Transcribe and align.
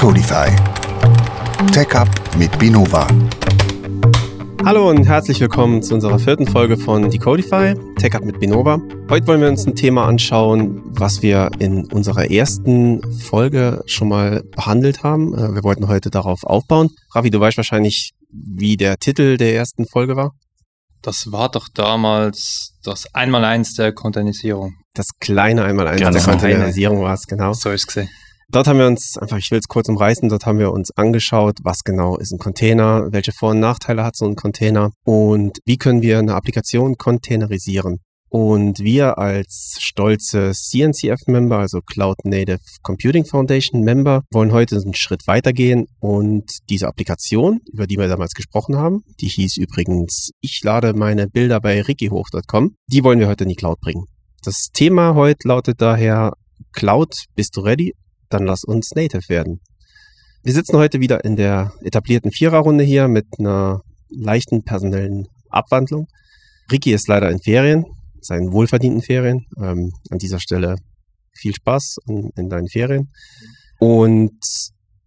Decodify. 0.00 0.48
Tech 1.74 1.94
Up 1.94 2.08
mit 2.38 2.58
Binova. 2.58 3.06
Hallo 4.64 4.88
und 4.88 5.06
herzlich 5.06 5.38
willkommen 5.40 5.82
zu 5.82 5.92
unserer 5.92 6.18
vierten 6.18 6.46
Folge 6.46 6.78
von 6.78 7.10
Decodify, 7.10 7.74
Tech 7.98 8.14
Up 8.14 8.24
mit 8.24 8.40
Binova. 8.40 8.80
Heute 9.10 9.26
wollen 9.26 9.42
wir 9.42 9.48
uns 9.50 9.66
ein 9.66 9.74
Thema 9.74 10.06
anschauen, 10.06 10.80
was 10.86 11.20
wir 11.20 11.50
in 11.58 11.84
unserer 11.92 12.30
ersten 12.30 13.02
Folge 13.12 13.82
schon 13.84 14.08
mal 14.08 14.42
behandelt 14.56 15.02
haben. 15.02 15.34
Äh, 15.34 15.54
wir 15.54 15.64
wollten 15.64 15.86
heute 15.86 16.08
darauf 16.08 16.44
aufbauen. 16.44 16.88
Ravi, 17.14 17.28
du 17.28 17.38
weißt 17.38 17.58
wahrscheinlich, 17.58 18.12
wie 18.30 18.78
der 18.78 18.96
Titel 18.96 19.36
der 19.36 19.54
ersten 19.54 19.84
Folge 19.84 20.16
war? 20.16 20.32
Das 21.02 21.30
war 21.30 21.50
doch 21.50 21.68
damals 21.68 22.72
das 22.82 23.14
Einmaleins 23.14 23.74
der 23.74 23.92
Containerisierung. 23.92 24.76
Das 24.94 25.08
kleine 25.20 25.62
Einmaleins 25.64 25.98
genau. 25.98 26.12
der 26.12 26.22
Containerisierung 26.22 27.02
war 27.02 27.12
es, 27.12 27.26
genau. 27.26 27.52
So 27.52 27.68
ist 27.68 27.82
es 27.82 27.86
gesehen. 27.86 28.08
Dort 28.52 28.66
haben 28.66 28.80
wir 28.80 28.88
uns, 28.88 29.16
einfach, 29.16 29.38
ich 29.38 29.52
will 29.52 29.60
es 29.60 29.68
kurz 29.68 29.88
umreißen, 29.88 30.28
dort 30.28 30.44
haben 30.44 30.58
wir 30.58 30.72
uns 30.72 30.90
angeschaut, 30.96 31.58
was 31.62 31.84
genau 31.84 32.16
ist 32.16 32.32
ein 32.32 32.40
Container, 32.40 33.06
welche 33.12 33.30
Vor- 33.30 33.50
und 33.50 33.60
Nachteile 33.60 34.02
hat 34.02 34.16
so 34.16 34.26
ein 34.26 34.34
Container 34.34 34.90
und 35.04 35.58
wie 35.66 35.76
können 35.76 36.02
wir 36.02 36.18
eine 36.18 36.34
Applikation 36.34 36.96
containerisieren. 36.96 38.00
Und 38.28 38.80
wir 38.80 39.18
als 39.18 39.76
stolze 39.78 40.50
CNCF-Member, 40.52 41.58
also 41.58 41.80
Cloud 41.80 42.16
Native 42.24 42.58
Computing 42.82 43.24
Foundation 43.24 43.82
Member, 43.82 44.22
wollen 44.32 44.50
heute 44.50 44.76
einen 44.76 44.94
Schritt 44.94 45.28
weitergehen 45.28 45.86
und 46.00 46.50
diese 46.68 46.88
Applikation, 46.88 47.60
über 47.72 47.86
die 47.86 47.98
wir 47.98 48.08
damals 48.08 48.32
gesprochen 48.32 48.76
haben, 48.76 49.04
die 49.20 49.28
hieß 49.28 49.58
übrigens, 49.58 50.30
ich 50.40 50.60
lade 50.64 50.92
meine 50.94 51.28
Bilder 51.28 51.60
bei 51.60 51.82
rickyhoch.com, 51.82 52.74
die 52.88 53.04
wollen 53.04 53.20
wir 53.20 53.28
heute 53.28 53.44
in 53.44 53.50
die 53.50 53.56
Cloud 53.56 53.78
bringen. 53.80 54.06
Das 54.42 54.70
Thema 54.72 55.14
heute 55.14 55.46
lautet 55.46 55.80
daher 55.80 56.32
Cloud, 56.72 57.26
bist 57.36 57.56
du 57.56 57.60
ready? 57.60 57.94
Dann 58.30 58.46
lass 58.46 58.64
uns 58.64 58.92
Native 58.94 59.28
werden. 59.28 59.60
Wir 60.42 60.54
sitzen 60.54 60.78
heute 60.78 61.00
wieder 61.00 61.24
in 61.24 61.36
der 61.36 61.72
etablierten 61.82 62.30
Viererrunde 62.30 62.82
hier 62.82 63.08
mit 63.08 63.26
einer 63.38 63.82
leichten 64.08 64.64
personellen 64.64 65.26
Abwandlung. 65.50 66.06
Ricky 66.72 66.92
ist 66.92 67.08
leider 67.08 67.30
in 67.30 67.40
Ferien, 67.40 67.84
seinen 68.20 68.52
wohlverdienten 68.52 69.02
Ferien. 69.02 69.46
Ähm, 69.58 69.92
an 70.10 70.18
dieser 70.18 70.40
Stelle 70.40 70.76
viel 71.32 71.54
Spaß 71.54 71.96
in, 72.06 72.30
in 72.36 72.48
deinen 72.48 72.68
Ferien. 72.68 73.12
Und 73.78 74.38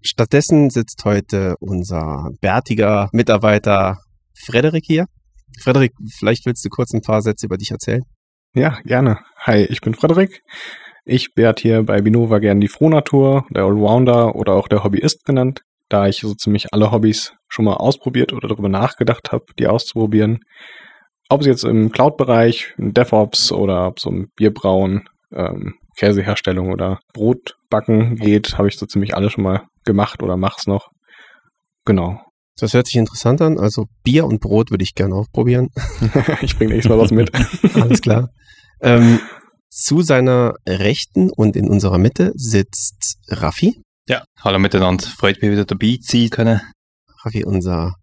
stattdessen 0.02 0.70
sitzt 0.70 1.04
heute 1.06 1.56
unser 1.60 2.30
bärtiger 2.42 3.10
Mitarbeiter 3.12 4.00
Frederik 4.36 4.84
hier. 4.86 5.06
Frederik, 5.60 5.94
vielleicht 6.18 6.46
willst 6.46 6.66
du 6.66 6.70
kurz 6.70 6.94
ein 6.94 7.02
paar 7.02 7.22
Sätze 7.22 7.46
über 7.46 7.58
dich 7.58 7.72
erzählen? 7.72 8.04
Ja, 8.56 8.80
gerne. 8.84 9.20
Hi, 9.38 9.64
ich 9.64 9.82
bin 9.82 9.94
Frederik. 9.96 10.42
Ich 11.06 11.36
werde 11.36 11.62
hier 11.62 11.84
bei 11.84 12.02
Binova 12.02 12.40
gern 12.40 12.62
die 12.62 12.70
Frohnatur, 12.70 13.46
der 13.50 13.64
Allrounder 13.64 14.36
oder 14.36 14.54
auch 14.54 14.68
der 14.68 14.84
Hobbyist 14.84 15.26
genannt, 15.26 15.62
da 15.90 16.08
ich 16.08 16.20
so 16.20 16.34
ziemlich 16.34 16.74
alle 16.74 16.92
Hobbys 16.92 17.34
schon 17.50 17.66
mal 17.66 17.74
ausprobiert 17.74 18.32
oder 18.32 18.48
darüber 18.48 18.70
nachgedacht 18.70 19.32
habe, 19.32 19.46
die 19.60 19.68
auszuprobieren. 19.68 20.40
Ob 21.30 21.42
es 21.42 21.48
jetzt 21.48 21.66
im 21.66 21.92
Cloud-Bereich, 21.92 22.74
in 22.78 22.94
DevOps 22.94 23.52
oder 23.52 23.88
ob 23.88 23.98
es 23.98 24.06
um 24.06 24.28
Bierbrauen, 24.36 25.10
ähm, 25.34 25.76
Käseherstellung 25.98 26.72
oder 26.72 27.00
Brotbacken 27.14 28.16
geht, 28.16 28.58
habe 28.58 28.70
ich 28.70 28.78
so 28.78 28.86
ziemlich 28.86 29.16
alle 29.16 29.30
schon 29.30 29.44
mal 29.44 29.64
gemacht 29.84 30.24
oder 30.24 30.38
mach's 30.38 30.68
noch. 30.68 30.90
Genau. 31.86 32.22
Das 32.58 32.74
hört 32.74 32.88
sich 32.88 32.96
interessant 32.96 33.42
an. 33.42 33.58
Also 33.58 33.88
Bier 34.04 34.26
und 34.26 34.40
Brot 34.40 34.72
würde 34.72 34.84
ich 34.84 34.96
gerne 34.96 35.16
ausprobieren. 35.16 35.70
ich 36.42 36.58
bringe 36.58 36.74
nächstes 36.74 36.90
Mal 36.90 37.00
was 37.00 37.12
mit. 37.12 37.32
Alles 37.76 38.02
klar. 38.02 38.30
Ähm, 38.82 39.20
zu 39.74 40.04
seiner 40.04 40.54
Rechten 40.68 41.32
und 41.32 41.56
in 41.56 41.68
unserer 41.68 41.98
Mitte 41.98 42.32
sitzt 42.36 43.18
Raffi. 43.28 43.82
Ja, 44.08 44.24
hallo 44.42 44.60
miteinander. 44.60 45.06
Freut 45.06 45.42
mich 45.42 45.52
wieder 45.52 45.66
dabei 45.66 45.98
zu 46.02 46.18
sein 46.18 46.30
können. 46.30 46.62
Raffi, 47.24 47.44
unser, 47.44 47.96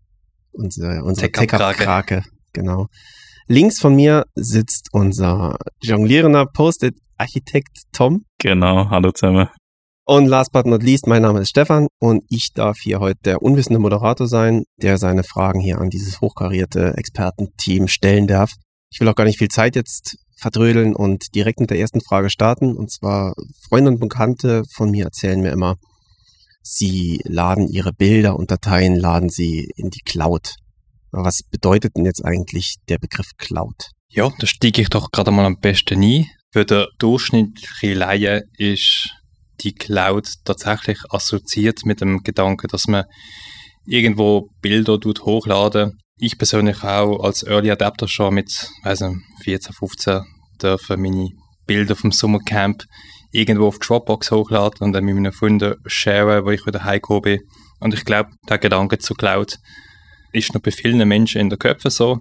unser, 0.53 1.04
unser 1.04 1.31
Tech-Up-Krake. 1.31 2.25
Genau. 2.53 2.86
Links 3.47 3.78
von 3.78 3.94
mir 3.94 4.25
sitzt 4.34 4.88
unser 4.92 5.56
jonglierender 5.81 6.47
Post-it-Architekt 6.47 7.82
Tom. 7.92 8.25
Genau, 8.38 8.91
hallo 8.91 9.12
zusammen. 9.12 9.48
Und 10.04 10.26
last 10.26 10.50
but 10.50 10.66
not 10.66 10.82
least, 10.82 11.06
mein 11.06 11.22
Name 11.22 11.41
ist 11.41 11.50
Stefan 11.50 11.87
und 12.00 12.25
ich 12.28 12.50
darf 12.52 12.78
hier 12.81 12.98
heute 12.98 13.20
der 13.25 13.42
unwissende 13.42 13.78
Moderator 13.78 14.26
sein, 14.26 14.64
der 14.82 14.98
seine 14.98 15.22
Fragen 15.22 15.60
hier 15.60 15.78
an 15.78 15.88
dieses 15.88 16.20
hochkarierte 16.20 16.94
Expertenteam 16.97 17.87
stellen 17.87 18.26
darf. 18.26 18.54
Ich 18.92 19.00
will 19.00 19.08
auch 19.08 19.14
gar 19.14 19.25
nicht 19.25 19.38
viel 19.38 19.48
Zeit 19.48 19.76
jetzt 19.76 20.16
verdrödeln 20.40 20.94
und 20.94 21.34
direkt 21.34 21.60
mit 21.60 21.70
der 21.70 21.78
ersten 21.78 22.00
Frage 22.00 22.30
starten. 22.30 22.76
Und 22.76 22.90
zwar 22.90 23.34
Freunde 23.68 23.90
und 23.90 24.00
Bekannte 24.00 24.62
von 24.72 24.90
mir 24.90 25.04
erzählen 25.04 25.40
mir 25.40 25.52
immer, 25.52 25.76
sie 26.62 27.20
laden 27.24 27.68
ihre 27.68 27.92
Bilder 27.92 28.36
und 28.36 28.50
Dateien, 28.50 28.96
laden 28.96 29.28
sie 29.28 29.70
in 29.76 29.90
die 29.90 30.02
Cloud. 30.02 30.56
Was 31.12 31.42
bedeutet 31.42 31.96
denn 31.96 32.04
jetzt 32.04 32.24
eigentlich 32.24 32.76
der 32.88 32.98
Begriff 32.98 33.32
Cloud? 33.36 33.90
Ja, 34.08 34.32
da 34.38 34.46
stiege 34.46 34.82
ich 34.82 34.88
doch 34.88 35.10
gerade 35.10 35.30
mal 35.30 35.44
am 35.44 35.58
besten 35.60 36.02
ein. 36.02 36.26
Für 36.52 36.64
den 36.64 36.86
durchschnittlichen 36.98 37.98
Laie 37.98 38.42
ist 38.58 39.10
die 39.60 39.72
Cloud 39.72 40.28
tatsächlich 40.44 40.98
assoziiert 41.10 41.84
mit 41.84 42.00
dem 42.00 42.22
Gedanken, 42.22 42.68
dass 42.68 42.88
man 42.88 43.04
irgendwo 43.84 44.48
Bilder 44.60 44.98
hochladen 45.04 45.98
ich 46.20 46.38
persönlich 46.38 46.84
auch 46.84 47.22
als 47.25 47.42
Early 47.42 47.70
Adapter 47.70 48.06
schon 48.06 48.34
mit 48.34 48.70
weiß 48.84 49.00
nicht, 49.00 49.20
14, 49.42 49.72
15 49.72 50.22
dürfen 50.62 51.00
meine 51.00 51.31
Bilder 51.66 51.97
vom 51.97 52.12
Sommercamp 52.12 52.84
irgendwo 53.32 53.69
auf 53.69 53.78
Dropbox 53.78 54.31
hochladen 54.31 54.86
und 54.86 54.92
dann 54.92 55.04
mit 55.04 55.14
meinen 55.14 55.32
Freunden 55.32 55.76
sharen, 55.86 56.44
wo 56.44 56.50
ich 56.50 56.66
wieder 56.66 56.84
heimgekommen 56.84 57.22
bin. 57.22 57.41
Und 57.81 57.94
ich 57.94 58.04
glaube, 58.04 58.31
der 58.48 58.58
Gedanke 58.58 58.98
zu 58.98 59.14
Cloud 59.14 59.58
ist 60.32 60.53
noch 60.53 60.60
bei 60.60 60.70
vielen 60.70 61.06
Menschen 61.08 61.41
in 61.41 61.48
den 61.48 61.58
Köpfen 61.58 61.91
so. 61.91 62.20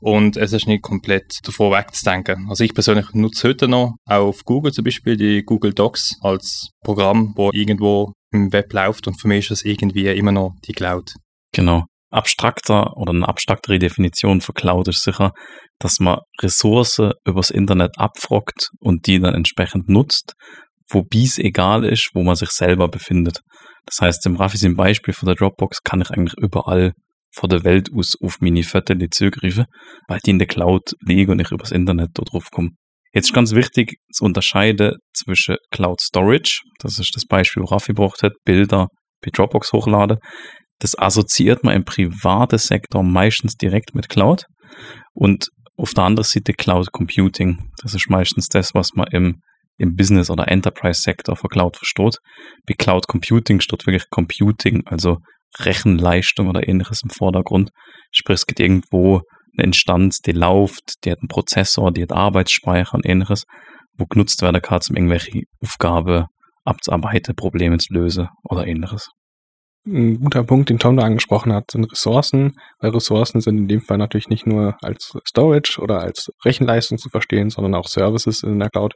Und 0.00 0.36
es 0.36 0.52
ist 0.52 0.66
nicht 0.66 0.82
komplett 0.82 1.40
davor 1.42 1.76
wegzudenken. 1.76 2.46
Also 2.48 2.64
ich 2.64 2.72
persönlich 2.72 3.12
nutze 3.12 3.48
heute 3.48 3.68
noch 3.68 3.96
auch 4.06 4.28
auf 4.28 4.44
Google 4.44 4.72
zum 4.72 4.84
Beispiel 4.84 5.16
die 5.16 5.42
Google 5.42 5.74
Docs 5.74 6.16
als 6.22 6.70
Programm, 6.82 7.34
wo 7.36 7.50
irgendwo 7.52 8.12
im 8.32 8.52
Web 8.52 8.72
läuft 8.72 9.08
und 9.08 9.20
für 9.20 9.28
mich 9.28 9.50
ist 9.50 9.50
das 9.50 9.62
irgendwie 9.64 10.06
immer 10.06 10.32
noch 10.32 10.54
die 10.64 10.72
Cloud. 10.72 11.14
Genau 11.52 11.89
abstrakter 12.10 12.96
oder 12.96 13.12
eine 13.12 13.28
abstraktere 13.28 13.78
Definition 13.78 14.40
für 14.40 14.52
Cloud 14.52 14.88
ist 14.88 15.02
sicher, 15.02 15.32
dass 15.78 16.00
man 16.00 16.18
Ressourcen 16.40 17.12
übers 17.24 17.50
Internet 17.50 17.98
abfragt 17.98 18.70
und 18.80 19.06
die 19.06 19.20
dann 19.20 19.34
entsprechend 19.34 19.88
nutzt, 19.88 20.34
wobei 20.88 21.20
es 21.20 21.38
egal 21.38 21.84
ist, 21.84 22.10
wo 22.14 22.22
man 22.22 22.36
sich 22.36 22.50
selber 22.50 22.88
befindet. 22.88 23.40
Das 23.86 24.00
heißt, 24.00 24.26
im 24.26 24.36
Rafis 24.36 24.62
im 24.62 24.76
Beispiel 24.76 25.14
von 25.14 25.26
der 25.26 25.36
Dropbox 25.36 25.82
kann 25.82 26.00
ich 26.00 26.10
eigentlich 26.10 26.36
überall 26.38 26.92
vor 27.32 27.48
der 27.48 27.64
Welt 27.64 27.90
aus 27.94 28.14
auf 28.20 28.40
meine 28.40 28.62
Fotos 28.62 28.96
zugreifen, 29.12 29.66
weil 30.08 30.18
die 30.26 30.30
in 30.30 30.38
der 30.38 30.48
Cloud 30.48 30.92
liegen 31.06 31.30
und 31.30 31.40
ich 31.40 31.50
übers 31.50 31.70
Internet 31.70 32.10
dort 32.14 32.32
drauf 32.32 32.50
komme. 32.50 32.70
Jetzt 33.12 33.26
ist 33.26 33.34
ganz 33.34 33.54
wichtig 33.54 33.96
zu 34.12 34.24
unterscheiden 34.24 34.96
zwischen 35.12 35.56
Cloud 35.70 36.00
Storage, 36.00 36.60
das 36.78 36.98
ist 36.98 37.14
das 37.14 37.24
Beispiel, 37.26 37.62
wo 37.62 37.66
Raffi 37.66 37.92
gebracht 37.92 38.22
hat, 38.22 38.32
Bilder 38.44 38.88
bei 39.22 39.30
Dropbox 39.32 39.72
hochladen, 39.72 40.18
das 40.80 40.98
assoziiert 40.98 41.62
man 41.62 41.76
im 41.76 41.84
privaten 41.84 42.58
Sektor 42.58 43.02
meistens 43.02 43.54
direkt 43.54 43.94
mit 43.94 44.08
Cloud. 44.08 44.46
Und 45.12 45.48
auf 45.80 45.94
der 45.94 46.04
anderen 46.04 46.24
Seite 46.24 46.52
Cloud 46.52 46.92
Computing. 46.92 47.70
Das 47.82 47.94
ist 47.94 48.10
meistens 48.10 48.48
das, 48.48 48.74
was 48.74 48.92
man 48.94 49.06
im, 49.12 49.40
im 49.78 49.96
Business- 49.96 50.30
oder 50.30 50.48
Enterprise-Sektor 50.48 51.36
für 51.36 51.48
Cloud 51.48 51.76
versteht. 51.76 52.18
Bei 52.66 52.74
Cloud 52.74 53.08
Computing 53.08 53.60
steht 53.60 53.86
wirklich 53.86 54.10
Computing, 54.10 54.82
also 54.86 55.18
Rechenleistung 55.58 56.48
oder 56.48 56.68
ähnliches 56.68 57.02
im 57.02 57.10
Vordergrund. 57.10 57.70
Sprich, 58.12 58.36
es 58.36 58.46
gibt 58.46 58.60
irgendwo 58.60 59.22
eine 59.56 59.64
Instanz, 59.64 60.18
die 60.20 60.32
läuft, 60.32 61.04
die 61.04 61.10
hat 61.10 61.20
einen 61.20 61.28
Prozessor, 61.28 61.92
die 61.92 62.02
hat 62.02 62.12
Arbeitsspeicher 62.12 62.94
und 62.94 63.06
ähnliches, 63.06 63.44
wo 63.96 64.04
genutzt 64.04 64.42
werden 64.42 64.60
kann, 64.60 64.80
um 64.88 64.96
irgendwelche 64.96 65.42
Aufgaben 65.62 66.26
abzuarbeiten, 66.64 67.34
Probleme 67.34 67.78
zu 67.78 67.94
lösen 67.94 68.28
oder 68.44 68.66
ähnliches. 68.66 69.08
Ein 69.86 70.20
guter 70.20 70.44
Punkt, 70.44 70.68
den 70.68 70.78
Tom 70.78 70.96
da 70.96 71.04
angesprochen 71.04 71.54
hat, 71.54 71.70
sind 71.70 71.90
Ressourcen, 71.90 72.52
weil 72.80 72.90
Ressourcen 72.90 73.40
sind 73.40 73.56
in 73.56 73.68
dem 73.68 73.80
Fall 73.80 73.96
natürlich 73.96 74.28
nicht 74.28 74.46
nur 74.46 74.76
als 74.82 75.12
Storage 75.26 75.80
oder 75.80 76.00
als 76.00 76.30
Rechenleistung 76.44 76.98
zu 76.98 77.08
verstehen, 77.08 77.48
sondern 77.48 77.74
auch 77.74 77.88
Services 77.88 78.42
in 78.42 78.58
der 78.58 78.68
Cloud 78.68 78.94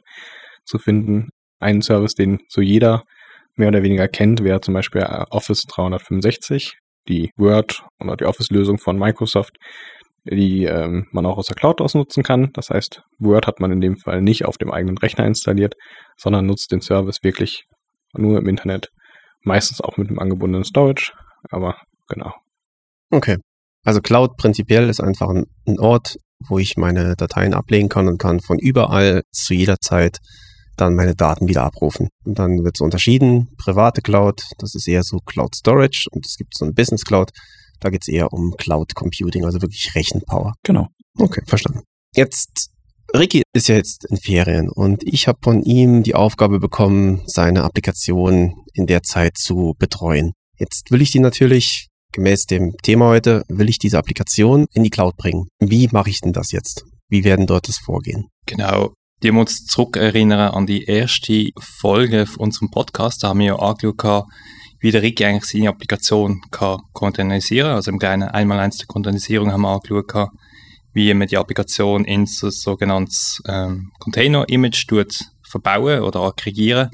zu 0.63 0.77
finden. 0.77 1.29
Ein 1.59 1.81
Service, 1.81 2.13
den 2.13 2.39
so 2.49 2.61
jeder 2.61 3.03
mehr 3.55 3.69
oder 3.69 3.81
weniger 3.81 4.07
kennt, 4.07 4.43
wäre 4.43 4.61
zum 4.61 4.75
Beispiel 4.75 5.01
Office 5.31 5.63
365, 5.63 6.77
die 7.07 7.31
Word 7.35 7.83
oder 7.99 8.15
die 8.15 8.25
Office-Lösung 8.25 8.77
von 8.77 8.99
Microsoft, 8.99 9.57
die 10.23 10.65
ähm, 10.65 11.07
man 11.11 11.25
auch 11.25 11.37
aus 11.37 11.47
der 11.47 11.55
Cloud 11.55 11.81
ausnutzen 11.81 12.21
kann. 12.21 12.51
Das 12.53 12.69
heißt, 12.69 13.01
Word 13.17 13.47
hat 13.47 13.59
man 13.59 13.71
in 13.71 13.81
dem 13.81 13.97
Fall 13.97 14.21
nicht 14.21 14.45
auf 14.45 14.57
dem 14.57 14.71
eigenen 14.71 14.97
Rechner 14.99 15.25
installiert, 15.25 15.73
sondern 16.15 16.45
nutzt 16.45 16.71
den 16.71 16.81
Service 16.81 17.23
wirklich 17.23 17.65
nur 18.13 18.37
im 18.37 18.47
Internet 18.47 18.89
Meistens 19.45 19.79
auch 19.79 19.97
mit 19.97 20.09
einem 20.09 20.19
angebundenen 20.19 20.65
Storage, 20.65 21.13
aber 21.49 21.77
genau. 22.07 22.33
Okay. 23.11 23.37
Also 23.83 24.01
Cloud 24.01 24.35
prinzipiell 24.37 24.89
ist 24.89 24.99
einfach 24.99 25.29
ein, 25.29 25.45
ein 25.67 25.79
Ort, 25.79 26.17
wo 26.47 26.57
ich 26.59 26.75
meine 26.75 27.15
Dateien 27.15 27.53
ablegen 27.53 27.87
kann 27.87 28.07
und 28.07 28.17
kann 28.17 28.39
von 28.39 28.59
überall 28.59 29.23
zu 29.31 29.53
jeder 29.53 29.77
Zeit 29.79 30.19
dann 30.75 30.95
meine 30.95 31.15
Daten 31.15 31.47
wieder 31.47 31.63
abrufen. 31.63 32.09
Und 32.25 32.37
dann 32.39 32.63
wird 32.63 32.77
so 32.77 32.83
unterschieden, 32.83 33.49
private 33.57 34.01
Cloud, 34.01 34.43
das 34.57 34.75
ist 34.75 34.87
eher 34.87 35.03
so 35.03 35.19
Cloud 35.19 35.55
Storage 35.55 36.07
und 36.11 36.25
es 36.25 36.35
gibt 36.35 36.57
so 36.57 36.65
eine 36.65 36.73
Business 36.73 37.05
Cloud, 37.05 37.31
da 37.79 37.89
geht 37.89 38.01
es 38.01 38.07
eher 38.07 38.33
um 38.33 38.53
Cloud 38.57 38.95
Computing, 38.95 39.45
also 39.45 39.61
wirklich 39.61 39.93
Rechenpower. 39.95 40.53
Genau. 40.63 40.87
Okay, 41.17 41.41
verstanden. 41.45 41.81
Jetzt, 42.15 42.71
Ricky 43.19 43.43
ist 43.53 43.67
ja 43.67 43.75
jetzt 43.75 44.05
in 44.05 44.17
Ferien 44.17 44.69
und 44.69 45.03
ich 45.03 45.27
habe 45.27 45.39
von 45.41 45.63
ihm 45.63 46.03
die 46.03 46.15
Aufgabe 46.15 46.59
bekommen, 46.59 47.21
seine 47.25 47.63
Applikation 47.63 48.55
in 48.73 48.87
der 48.87 49.03
Zeit 49.03 49.37
zu 49.37 49.75
betreuen. 49.79 50.33
Jetzt 50.57 50.91
will 50.91 51.01
ich 51.01 51.11
die 51.11 51.19
natürlich, 51.19 51.87
gemäß 52.11 52.45
dem 52.45 52.75
Thema 52.81 53.07
heute, 53.07 53.43
will 53.47 53.69
ich 53.69 53.79
diese 53.79 53.97
Applikation 53.97 54.65
in 54.73 54.83
die 54.83 54.89
Cloud 54.89 55.15
bringen. 55.17 55.47
Wie 55.59 55.87
mache 55.91 56.09
ich 56.09 56.21
denn 56.21 56.33
das 56.33 56.51
jetzt? 56.51 56.85
Wie 57.07 57.23
werden 57.23 57.47
dort 57.47 57.67
das 57.67 57.77
Vorgehen? 57.77 58.27
Genau. 58.45 58.93
Die 59.23 59.31
uns 59.31 59.65
zurückerinnern 59.65 60.51
an 60.51 60.65
die 60.65 60.83
erste 60.83 61.49
Folge 61.59 62.25
von 62.25 62.45
unserem 62.45 62.69
Podcast. 62.69 63.23
Da 63.23 63.29
haben 63.29 63.39
wir 63.39 63.45
ja 63.45 63.55
angeschaut, 63.55 64.25
wie 64.79 64.91
der 64.91 65.01
Ricky 65.01 65.25
eigentlich 65.25 65.45
seine 65.45 65.69
Applikation 65.69 66.41
kann 66.51 66.79
containerisieren 66.91 67.71
Also 67.71 67.91
im 67.91 67.99
kleinen 67.99 68.29
Einmaleins 68.29 68.77
der 68.77 68.87
Containerisierung 68.87 69.51
haben 69.51 69.61
wir 69.61 69.69
angeschaut, 69.69 70.29
wie 70.95 71.13
man 71.13 71.27
die 71.27 71.37
Applikation 71.37 72.05
in 72.05 72.25
so 72.25 72.49
sogenanntes 72.49 73.43
ähm, 73.47 73.91
Container-Image 73.99 74.87
verbauen 75.43 75.99
oder 75.99 76.21
aggregieren. 76.21 76.89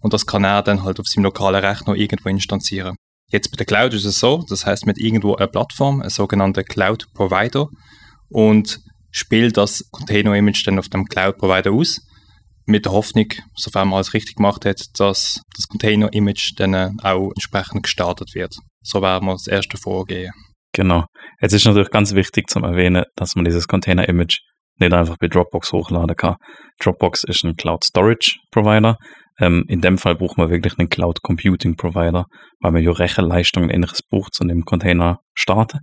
Und 0.00 0.12
das 0.12 0.26
kann 0.26 0.44
er 0.44 0.62
dann 0.62 0.84
halt 0.84 1.00
auf 1.00 1.06
seinem 1.08 1.24
lokalen 1.24 1.64
Rechner 1.64 1.94
irgendwo 1.94 2.28
instanzieren. 2.28 2.96
Jetzt 3.32 3.50
bei 3.50 3.56
der 3.56 3.66
Cloud 3.66 3.94
ist 3.94 4.04
es 4.04 4.20
so, 4.20 4.44
das 4.48 4.66
heißt 4.66 4.86
mit 4.86 4.98
irgendwo 4.98 5.34
einer 5.34 5.46
Plattform, 5.48 6.02
ein 6.02 6.10
sogenannter 6.10 6.62
Cloud 6.62 7.06
Provider 7.14 7.68
und 8.28 8.80
spielt 9.10 9.56
das 9.56 9.88
Container-Image 9.90 10.66
dann 10.66 10.78
auf 10.78 10.90
dem 10.90 11.06
Cloud 11.06 11.38
Provider 11.38 11.72
aus 11.72 12.02
mit 12.66 12.84
der 12.84 12.92
Hoffnung, 12.92 13.28
sofern 13.56 13.88
man 13.88 13.96
alles 13.96 14.12
richtig 14.12 14.36
gemacht 14.36 14.66
hat, 14.66 14.82
dass 15.00 15.40
das 15.56 15.66
Container-Image 15.68 16.52
dann 16.56 16.74
äh, 16.74 16.90
auch 17.02 17.30
entsprechend 17.30 17.84
gestartet 17.84 18.34
wird. 18.34 18.54
So 18.82 19.00
wäre 19.00 19.24
mal 19.24 19.32
das 19.32 19.46
erste 19.46 19.78
Vorgehen. 19.78 20.32
Genau. 20.76 21.06
Jetzt 21.40 21.54
ist 21.54 21.64
natürlich 21.64 21.88
ganz 21.88 22.14
wichtig 22.14 22.50
zu 22.50 22.58
erwähnen, 22.58 23.04
dass 23.16 23.34
man 23.34 23.46
dieses 23.46 23.66
Container-Image 23.66 24.40
nicht 24.78 24.92
einfach 24.92 25.16
bei 25.18 25.26
Dropbox 25.26 25.72
hochladen 25.72 26.14
kann. 26.14 26.36
Dropbox 26.82 27.24
ist 27.24 27.44
ein 27.44 27.56
Cloud 27.56 27.82
Storage 27.82 28.36
Provider. 28.50 28.98
Ähm, 29.40 29.64
in 29.68 29.80
dem 29.80 29.96
Fall 29.96 30.16
braucht 30.16 30.36
man 30.36 30.50
wirklich 30.50 30.78
einen 30.78 30.90
Cloud 30.90 31.22
Computing 31.22 31.76
Provider, 31.76 32.26
weil 32.60 32.72
man 32.72 32.82
ja 32.82 32.90
Rechenleistung 32.90 33.62
und 33.62 33.70
ähnliches 33.70 34.02
braucht, 34.02 34.34
zu 34.34 34.44
einem 34.44 34.66
Container 34.66 35.20
starten. 35.34 35.80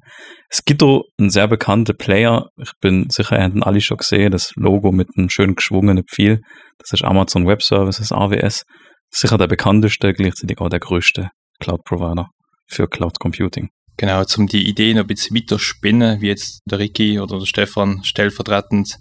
Es 0.47 0.63
gibt 0.63 0.83
auch 0.83 1.05
einen 1.19 1.31
sehr 1.31 1.47
bekannten 1.47 1.97
Player, 1.97 2.49
ich 2.61 2.71
bin 2.79 3.09
sicher, 3.09 3.39
ihr 3.39 3.45
habt 3.45 3.65
alle 3.65 3.81
schon 3.81 3.97
gesehen, 3.97 4.31
das 4.31 4.51
Logo 4.55 4.91
mit 4.91 5.07
einem 5.17 5.29
schön 5.29 5.55
geschwungenen 5.55 6.03
Pfeil. 6.03 6.39
Das 6.77 6.91
ist 6.91 7.03
Amazon 7.03 7.47
Web 7.47 7.63
Services, 7.63 8.11
AWS. 8.11 8.61
Sicher 9.09 9.39
der 9.39 9.47
bekannteste, 9.47 10.13
gleichzeitig 10.13 10.59
auch 10.59 10.69
der 10.69 10.79
größte 10.79 11.29
Cloud 11.59 11.83
Provider 11.83 12.27
für 12.67 12.87
Cloud 12.87 13.19
Computing. 13.19 13.69
Genau, 13.97 14.23
um 14.37 14.47
die 14.47 14.67
Ideen 14.67 14.97
ein 14.97 15.05
bisschen 15.05 15.35
weiter 15.35 15.59
spinnen, 15.59 16.19
wie 16.19 16.27
jetzt 16.27 16.61
der 16.65 16.79
Ricky 16.79 17.19
oder 17.19 17.37
der 17.37 17.45
Stefan 17.45 18.03
stellvertretend 18.03 18.97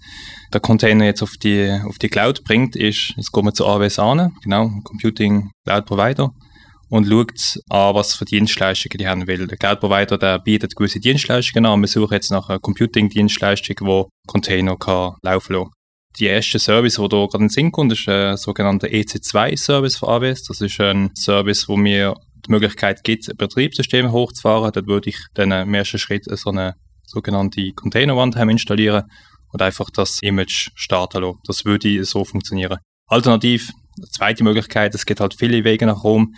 der 0.53 0.61
Container 0.61 1.07
jetzt 1.07 1.23
auf 1.23 1.37
die, 1.39 1.81
auf 1.87 1.99
die 1.99 2.09
Cloud 2.09 2.45
bringt, 2.45 2.77
ist, 2.77 3.15
jetzt 3.17 3.33
kommen 3.33 3.49
wir 3.49 3.55
zu 3.55 3.67
AWS 3.67 3.99
an, 3.99 4.35
genau, 4.43 4.71
Computing 4.85 5.51
Cloud 5.67 5.87
Provider, 5.87 6.31
und 6.93 7.07
schaut 7.07 7.59
an, 7.71 7.95
was 7.95 8.15
für 8.15 8.27
Dienstleistungen 8.27 8.99
die 8.99 9.09
haben 9.09 9.27
will. 9.27 9.47
Der 9.47 9.57
Cloud 9.57 9.81
Provider, 9.81 10.19
der 10.19 10.39
bietet 10.39 10.77
gewisse 10.77 11.01
Dienstleistungen 11.01 11.65
an. 11.65 11.81
Wir 11.81 11.89
suchen 11.89 12.13
jetzt 12.13 12.31
nach 12.31 12.51
einer 12.51 12.59
Computing-Dienstleistung, 12.59 13.77
wo 13.81 14.11
Container 14.27 14.77
kann 14.77 15.15
laufen 15.23 15.55
lassen. 15.55 15.71
Die 16.19 16.27
erste 16.27 16.59
Service, 16.59 16.99
wo 16.99 17.09
da 17.09 17.17
gerade 17.17 17.39
in 17.39 17.45
den 17.45 17.49
Sinn 17.49 17.73
kommt, 17.73 17.93
ist 17.93 18.07
ein 18.11 18.37
sogenannter 18.37 18.89
EC2-Service 18.89 19.97
für 19.97 20.09
AWS. 20.09 20.43
Das 20.43 20.61
ist 20.61 20.79
ein 20.81 21.11
Service, 21.17 21.67
wo 21.67 21.79
mir 21.79 22.15
die 22.47 22.51
Möglichkeit 22.51 23.05
gibt, 23.05 23.37
Betriebssysteme 23.37 24.13
hochzufahren. 24.13 24.73
Dort 24.73 24.87
würde 24.87 25.11
ich 25.11 25.19
dann 25.35 25.53
im 25.53 25.75
ersten 25.75 25.99
Schritt 25.99 26.25
so 26.27 26.51
eine 26.51 26.75
sogenannte 27.05 27.73
Containerwand 27.73 28.37
installieren 28.37 29.05
und 29.53 29.63
einfach 29.63 29.91
das 29.91 30.21
Image 30.23 30.71
starten 30.75 31.23
lassen. 31.23 31.39
Das 31.47 31.65
würde 31.65 32.05
so 32.05 32.25
funktionieren. 32.25 32.79
Alternativ, 33.07 33.71
zweite 34.11 34.45
Möglichkeit, 34.45 34.95
es 34.95 35.07
gibt 35.07 35.21
halt 35.21 35.35
viele 35.35 35.65
Wege 35.65 35.87
nach 35.87 36.03
Rom, 36.05 36.35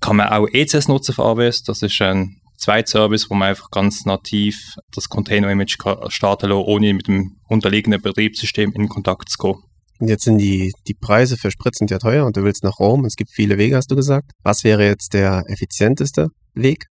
kann 0.00 0.16
man 0.16 0.28
auch 0.28 0.46
ECS 0.52 0.88
nutzen 0.88 1.14
für 1.14 1.24
AWS. 1.24 1.62
Das 1.62 1.82
ist 1.82 2.00
ein 2.02 2.40
Zweitservice, 2.58 3.30
wo 3.30 3.34
man 3.34 3.50
einfach 3.50 3.70
ganz 3.70 4.04
nativ 4.04 4.74
das 4.92 5.08
Container-Image 5.08 5.76
starten 6.08 6.48
kann, 6.48 6.58
ohne 6.58 6.94
mit 6.94 7.06
dem 7.06 7.36
unterliegenden 7.48 8.02
Betriebssystem 8.02 8.72
in 8.72 8.88
Kontakt 8.88 9.28
zu 9.28 9.38
kommen. 9.38 9.62
Und 9.98 10.08
jetzt 10.08 10.24
sind 10.24 10.38
die, 10.38 10.72
die 10.86 10.94
Preise 10.94 11.36
für 11.36 11.50
Sprit 11.50 11.74
sind 11.74 11.90
ja 11.90 11.98
teuer 11.98 12.26
und 12.26 12.36
du 12.36 12.44
willst 12.44 12.64
nach 12.64 12.78
Rom. 12.78 13.04
Es 13.04 13.16
gibt 13.16 13.30
viele 13.32 13.56
Wege, 13.56 13.76
hast 13.76 13.90
du 13.90 13.96
gesagt. 13.96 14.32
Was 14.42 14.64
wäre 14.64 14.84
jetzt 14.84 15.14
der 15.14 15.44
effizienteste 15.48 16.28
Weg? 16.54 16.86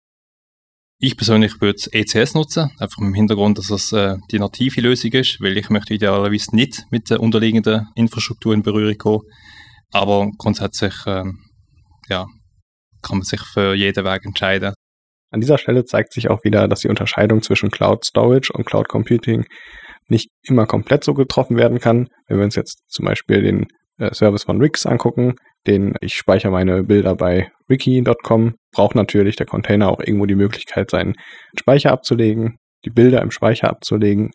Ich 0.98 1.16
persönlich 1.16 1.60
würde 1.60 1.80
ECS 1.90 2.34
nutzen, 2.34 2.70
einfach 2.78 2.98
im 2.98 3.12
Hintergrund, 3.12 3.58
dass 3.58 3.66
das 3.66 3.90
äh, 3.90 4.18
die 4.30 4.38
native 4.38 4.80
Lösung 4.80 5.10
ist, 5.10 5.40
weil 5.40 5.58
ich 5.58 5.68
möchte 5.68 5.94
idealerweise 5.94 6.54
nicht 6.54 6.84
mit 6.92 7.10
der 7.10 7.18
unterliegenden 7.18 7.88
Infrastruktur 7.96 8.54
in 8.54 8.62
Berührung 8.62 8.96
kommen. 8.96 9.22
Aber 9.90 10.30
grundsätzlich 10.38 10.94
äh, 11.06 11.24
ja, 12.08 12.26
kann 13.02 13.18
man 13.18 13.24
sich 13.24 13.40
für 13.40 13.74
jeden 13.74 14.04
Weg 14.04 14.24
entscheiden. 14.24 14.74
An 15.32 15.40
dieser 15.40 15.58
Stelle 15.58 15.84
zeigt 15.84 16.12
sich 16.12 16.30
auch 16.30 16.44
wieder, 16.44 16.68
dass 16.68 16.80
die 16.80 16.88
Unterscheidung 16.88 17.42
zwischen 17.42 17.70
Cloud 17.70 18.04
Storage 18.04 18.52
und 18.52 18.64
Cloud 18.64 18.88
Computing 18.88 19.44
nicht 20.12 20.30
immer 20.42 20.66
komplett 20.66 21.02
so 21.02 21.14
getroffen 21.14 21.56
werden 21.56 21.80
kann. 21.80 22.08
Wenn 22.28 22.38
wir 22.38 22.44
uns 22.44 22.54
jetzt 22.54 22.82
zum 22.86 23.06
Beispiel 23.06 23.42
den 23.42 23.66
äh, 23.98 24.14
Service 24.14 24.44
von 24.44 24.60
Rix 24.60 24.86
angucken, 24.86 25.34
den 25.66 25.94
ich 26.00 26.14
speichere 26.14 26.52
meine 26.52 26.84
Bilder 26.84 27.16
bei 27.16 27.50
wiki.com, 27.66 28.54
braucht 28.72 28.94
natürlich 28.94 29.36
der 29.36 29.46
Container 29.46 29.90
auch 29.90 30.00
irgendwo 30.00 30.26
die 30.26 30.36
Möglichkeit, 30.36 30.90
seinen 30.90 31.14
Speicher 31.58 31.90
abzulegen, 31.90 32.58
die 32.84 32.90
Bilder 32.90 33.22
im 33.22 33.30
Speicher 33.30 33.70
abzulegen. 33.70 34.30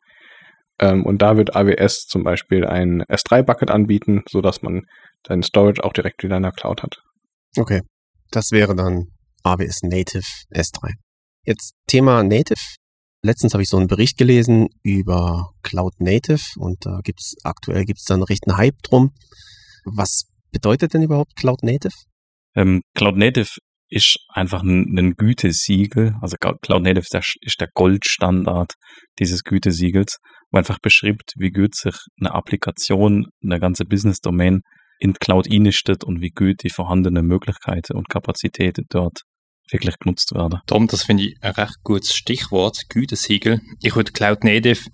Ähm, 0.79 1.06
und 1.06 1.21
da 1.21 1.38
wird 1.38 1.56
AWS 1.56 2.07
zum 2.07 2.24
Beispiel 2.24 2.65
ein 2.65 3.03
S3-Bucket 3.03 3.71
anbieten, 3.71 4.24
sodass 4.29 4.62
man 4.62 4.83
seinen 5.25 5.44
Storage 5.44 5.83
auch 5.83 5.94
direkt 5.94 6.24
wieder 6.24 6.38
in 6.38 6.44
der 6.44 6.51
Cloud 6.51 6.83
hat. 6.83 7.01
Okay, 7.57 7.81
das 8.31 8.51
wäre 8.51 8.75
dann 8.75 9.07
AWS 9.44 9.83
Native 9.83 10.27
S3. 10.53 10.94
Jetzt 11.44 11.75
Thema 11.88 12.24
Native 12.24 12.59
letztens 13.21 13.53
habe 13.53 13.63
ich 13.63 13.69
so 13.69 13.77
einen 13.77 13.87
Bericht 13.87 14.17
gelesen 14.17 14.67
über 14.83 15.51
Cloud 15.63 15.93
Native 16.00 16.41
und 16.57 16.86
da 16.86 17.00
gibt 17.03 17.19
es 17.19 17.36
aktuell 17.43 17.86
gibt 17.86 18.00
es 18.00 18.29
recht 18.29 18.47
einen 18.47 18.57
Hype 18.57 18.81
drum. 18.83 19.12
Was 19.86 20.24
bedeutet 20.51 20.93
denn 20.93 21.03
überhaupt 21.03 21.36
Cloud 21.36 21.63
Native? 21.63 21.93
Ähm, 22.55 22.81
Cloud 22.95 23.17
Native 23.17 23.50
ist 23.89 24.17
einfach 24.29 24.63
ein, 24.63 24.97
ein 24.97 25.13
Gütesiegel. 25.13 26.15
Also 26.21 26.36
Cloud 26.38 26.83
Native 26.83 27.00
ist 27.00 27.13
der, 27.13 27.24
ist 27.41 27.62
der 27.62 27.69
Goldstandard 27.74 28.74
dieses 29.19 29.43
Gütesiegels, 29.43 30.17
wo 30.51 30.57
einfach 30.57 30.79
beschreibt, 30.79 31.33
wie 31.38 31.51
gut 31.51 31.75
sich 31.75 31.95
eine 32.19 32.33
Applikation, 32.33 33.27
eine 33.41 33.59
ganze 33.59 33.86
Business-Domain 33.86 34.62
in 35.00 35.13
Cloud 35.13 35.50
einnistet 35.50 36.03
und 36.03 36.21
wie 36.21 36.31
gut 36.31 36.63
die 36.63 36.69
vorhandenen 36.69 37.25
Möglichkeiten 37.25 37.95
und 37.95 38.09
Kapazitäten 38.09 38.86
dort 38.89 39.21
wirklich 39.71 39.97
genutzt 40.00 40.33
werden. 40.33 40.59
Tom, 40.67 40.88
das 40.88 41.03
finde 41.03 41.24
ich 41.24 41.38
ein 41.41 41.51
recht 41.51 41.77
gutes 41.83 42.13
Stichwort, 42.13 42.89
Gütesiegel. 42.89 43.62
Ich 43.81 43.95
würde 43.95 44.12
Cloud 44.12 44.43
Native 44.43 44.89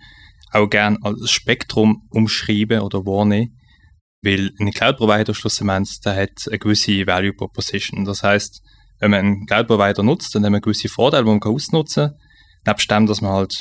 auch 0.51 0.69
gerne 0.69 0.97
als 1.01 1.31
Spektrum 1.31 2.07
umschreiben 2.09 2.81
oder 2.81 3.05
wahrnehmen, 3.05 3.57
weil 4.21 4.51
ein 4.59 4.71
Cloud-Provider 4.71 5.33
schlussendlich, 5.33 5.99
der 6.01 6.15
hat 6.15 6.47
eine 6.47 6.59
gewisse 6.59 7.05
Value 7.07 7.33
Proposition. 7.33 8.05
Das 8.05 8.23
heißt, 8.23 8.61
wenn 8.99 9.11
man 9.11 9.19
einen 9.19 9.45
Cloud-Provider 9.45 10.03
nutzt, 10.03 10.33
dann 10.35 10.45
hat 10.45 10.51
man 10.51 10.61
gewisse 10.61 10.89
Vorteile, 10.89 11.25
die 11.25 11.31
man 11.31 11.41
ausnutzen 11.41 12.09
kann. 12.09 12.19
Nebst 12.65 12.89
dem, 12.89 13.05
dass 13.07 13.21
man 13.21 13.31
halt 13.33 13.57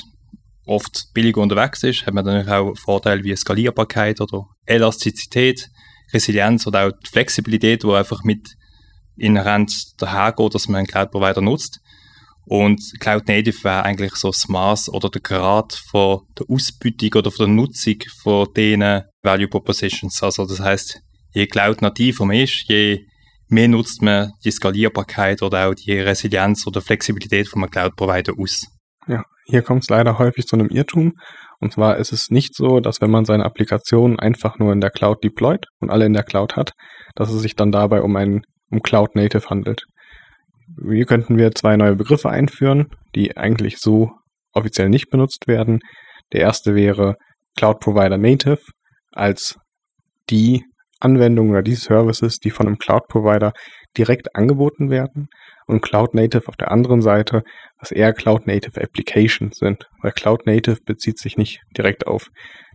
oft 0.67 1.09
billiger 1.15 1.41
unterwegs 1.41 1.83
ist, 1.83 2.07
hat 2.07 2.15
man 2.15 2.25
dann 2.25 2.49
auch 2.49 2.77
Vorteile 2.77 3.25
wie 3.25 3.35
Skalierbarkeit 3.35 4.21
oder 4.21 4.47
Elastizität, 4.67 5.69
Resilienz 6.13 6.67
oder 6.67 6.87
auch 6.87 6.93
die 6.93 7.11
Flexibilität, 7.11 7.83
die 7.83 7.91
einfach 7.91 8.23
mit 8.23 8.55
inhärent 9.17 9.73
dahergeht, 9.99 10.55
dass 10.55 10.69
man 10.69 10.79
einen 10.79 10.87
Cloud-Provider 10.87 11.41
nutzt. 11.41 11.81
Und 12.45 12.81
Cloud 12.99 13.29
Native 13.29 13.63
wäre 13.63 13.85
eigentlich 13.85 14.17
so 14.17 14.29
das 14.29 14.49
Maß 14.49 14.89
oder 14.89 15.09
der 15.09 15.21
Grad 15.21 15.75
von 15.91 16.23
der 16.39 16.47
Ausbeutung 16.49 17.11
oder 17.15 17.31
von 17.31 17.47
der 17.47 17.55
Nutzung 17.55 17.97
von 18.23 18.49
diesen 18.57 19.03
Value 19.23 19.49
Propositions. 19.49 20.23
Also 20.23 20.45
das 20.45 20.61
heißt, 20.61 21.01
je 21.35 21.47
Cloud 21.47 21.83
nativ 21.83 22.19
man 22.21 22.33
ist, 22.33 22.65
je 22.69 23.07
mehr 23.49 23.69
nutzt 23.69 24.03
man 24.03 24.33
die 24.45 24.51
Skalierbarkeit 24.51 25.43
oder 25.43 25.69
auch 25.69 25.75
die 25.75 25.93
Resilienz 25.93 26.67
oder 26.67 26.81
Flexibilität 26.81 27.49
von 27.49 27.63
einem 27.63 27.71
Cloud 27.71 27.95
Provider 27.97 28.33
aus. 28.37 28.67
Ja, 29.07 29.25
hier 29.45 29.63
kommt 29.63 29.83
es 29.85 29.91
leider 29.91 30.19
häufig 30.19 30.47
zu 30.47 30.57
einem 30.57 30.69
Irrtum. 30.69 31.13
Und 31.61 31.73
zwar 31.73 31.97
ist 31.99 32.13
es 32.13 32.31
nicht 32.31 32.57
so, 32.57 32.81
dass 32.81 33.01
wenn 33.01 33.11
man 33.11 33.25
seine 33.25 33.45
Applikation 33.45 34.19
einfach 34.19 34.59
nur 34.59 34.73
in 34.73 34.81
der 34.81 34.91
Cloud 34.91 35.23
deployt 35.23 35.67
und 35.79 35.91
alle 35.91 36.07
in 36.07 36.13
der 36.13 36.25
Cloud 36.25 36.57
hat, 36.57 36.73
dass 37.15 37.31
es 37.31 37.41
sich 37.41 37.55
dann 37.55 37.71
dabei 37.71 38.03
um 38.03 38.17
ein 38.17 38.43
um 38.73 38.83
Cloud 38.83 39.15
Native 39.15 39.49
handelt. 39.51 39.85
Hier 40.91 41.05
könnten 41.05 41.37
wir 41.37 41.53
zwei 41.53 41.77
neue 41.77 41.95
Begriffe 41.95 42.31
einführen, 42.31 42.89
die 43.15 43.37
eigentlich 43.37 43.79
so 43.79 44.11
offiziell 44.53 44.89
nicht 44.89 45.11
benutzt 45.11 45.47
werden. 45.47 45.81
Der 46.33 46.41
erste 46.41 46.75
wäre 46.75 47.17
Cloud 47.57 47.81
Provider 47.81 48.17
Native 48.17 48.61
als 49.13 49.59
die 50.31 50.65
Anwendungen 50.99 51.53
oder 51.53 51.63
die 51.63 51.75
Services, 51.75 52.39
die 52.39 52.51
von 52.51 52.67
einem 52.67 52.79
Cloud-Provider 52.79 53.53
direkt 53.97 54.35
angeboten 54.35 54.89
werden 54.89 55.29
und 55.67 55.81
Cloud 55.81 56.15
Native 56.15 56.49
auf 56.49 56.57
der 56.57 56.71
anderen 56.71 57.03
Seite, 57.03 57.45
was 57.79 57.91
eher 57.91 58.13
Cloud 58.13 58.47
Native 58.47 58.81
Applications 58.81 59.57
sind. 59.57 59.89
Weil 60.01 60.13
Cloud 60.13 60.47
Native 60.47 60.79
bezieht 60.85 61.19
sich 61.19 61.37
nicht 61.37 61.61
direkt 61.77 62.07
auf 62.07 62.31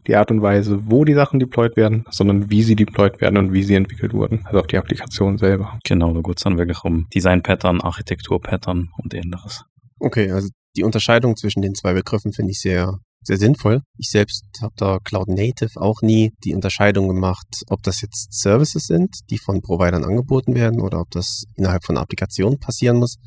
die 0.07 0.15
Art 0.15 0.31
und 0.31 0.41
Weise, 0.41 0.79
wo 0.89 1.03
die 1.03 1.13
Sachen 1.13 1.39
deployed 1.39 1.75
werden, 1.75 2.05
sondern 2.09 2.49
wie 2.49 2.63
sie 2.63 2.75
deployed 2.75 3.19
werden 3.19 3.37
und 3.37 3.53
wie 3.53 3.63
sie 3.63 3.75
entwickelt 3.75 4.13
wurden, 4.13 4.45
also 4.45 4.59
auf 4.59 4.67
die 4.67 4.77
Applikation 4.77 5.37
selber. 5.37 5.79
Genau, 5.83 6.13
da 6.13 6.21
geht 6.21 6.37
es 6.37 6.43
dann 6.43 6.57
wirklich 6.57 6.83
um 6.83 7.07
Design-Pattern, 7.13 7.81
Architektur-Pattern 7.81 8.89
und 8.97 9.13
ähnliches. 9.13 9.65
Okay, 9.99 10.31
also 10.31 10.49
die 10.75 10.83
Unterscheidung 10.83 11.35
zwischen 11.35 11.61
den 11.61 11.75
zwei 11.75 11.93
Begriffen 11.93 12.31
finde 12.31 12.51
ich 12.51 12.61
sehr, 12.61 12.99
sehr 13.27 13.37
sinnvoll. 13.37 13.81
Ich 13.97 14.09
selbst 14.09 14.43
habe 14.61 14.73
da 14.77 14.99
Cloud 15.03 15.27
Native 15.27 15.79
auch 15.79 16.01
nie 16.01 16.31
die 16.43 16.55
Unterscheidung 16.55 17.07
gemacht, 17.07 17.47
ob 17.69 17.83
das 17.83 18.01
jetzt 18.01 18.33
Services 18.33 18.87
sind, 18.87 19.15
die 19.29 19.37
von 19.37 19.61
Providern 19.61 20.03
angeboten 20.03 20.55
werden 20.55 20.81
oder 20.81 20.99
ob 21.01 21.11
das 21.11 21.43
innerhalb 21.55 21.83
von 21.85 21.97
Applikationen 21.97 22.59
passieren 22.59 22.97
muss. 22.97 23.17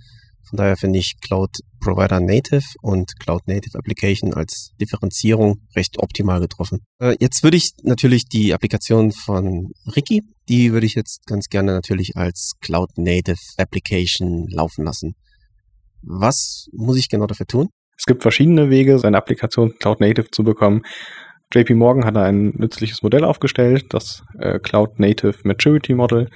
Von 0.48 0.56
daher 0.56 0.76
finde 0.76 0.98
ich 0.98 1.20
Cloud 1.20 1.50
Provider 1.80 2.18
Native 2.18 2.64
und 2.82 3.12
Cloud 3.20 3.46
Native 3.46 3.78
Application 3.78 4.34
als 4.34 4.70
Differenzierung 4.80 5.60
recht 5.76 5.98
optimal 5.98 6.40
getroffen. 6.40 6.80
Äh, 6.98 7.16
jetzt 7.20 7.44
würde 7.44 7.56
ich 7.56 7.70
natürlich 7.84 8.24
die 8.24 8.52
Applikation 8.52 9.12
von 9.12 9.70
Ricky, 9.94 10.22
die 10.48 10.72
würde 10.72 10.86
ich 10.86 10.94
jetzt 10.94 11.26
ganz 11.26 11.46
gerne 11.46 11.72
natürlich 11.72 12.16
als 12.16 12.54
Cloud 12.60 12.96
Native 12.96 13.38
Application 13.58 14.48
laufen 14.48 14.84
lassen. 14.84 15.14
Was 16.02 16.66
muss 16.72 16.96
ich 16.96 17.08
genau 17.08 17.26
dafür 17.26 17.46
tun? 17.46 17.68
Es 18.00 18.06
gibt 18.06 18.22
verschiedene 18.22 18.70
Wege, 18.70 18.98
seine 18.98 19.18
Applikation 19.18 19.74
Cloud 19.78 20.00
Native 20.00 20.30
zu 20.30 20.42
bekommen. 20.42 20.80
JP 21.52 21.74
Morgan 21.74 22.06
hat 22.06 22.16
ein 22.16 22.54
nützliches 22.56 23.02
Modell 23.02 23.24
aufgestellt, 23.24 23.92
das 23.92 24.22
äh, 24.38 24.58
Cloud 24.58 24.98
Native 24.98 25.34
Maturity 25.44 25.92
Model. 25.92 26.30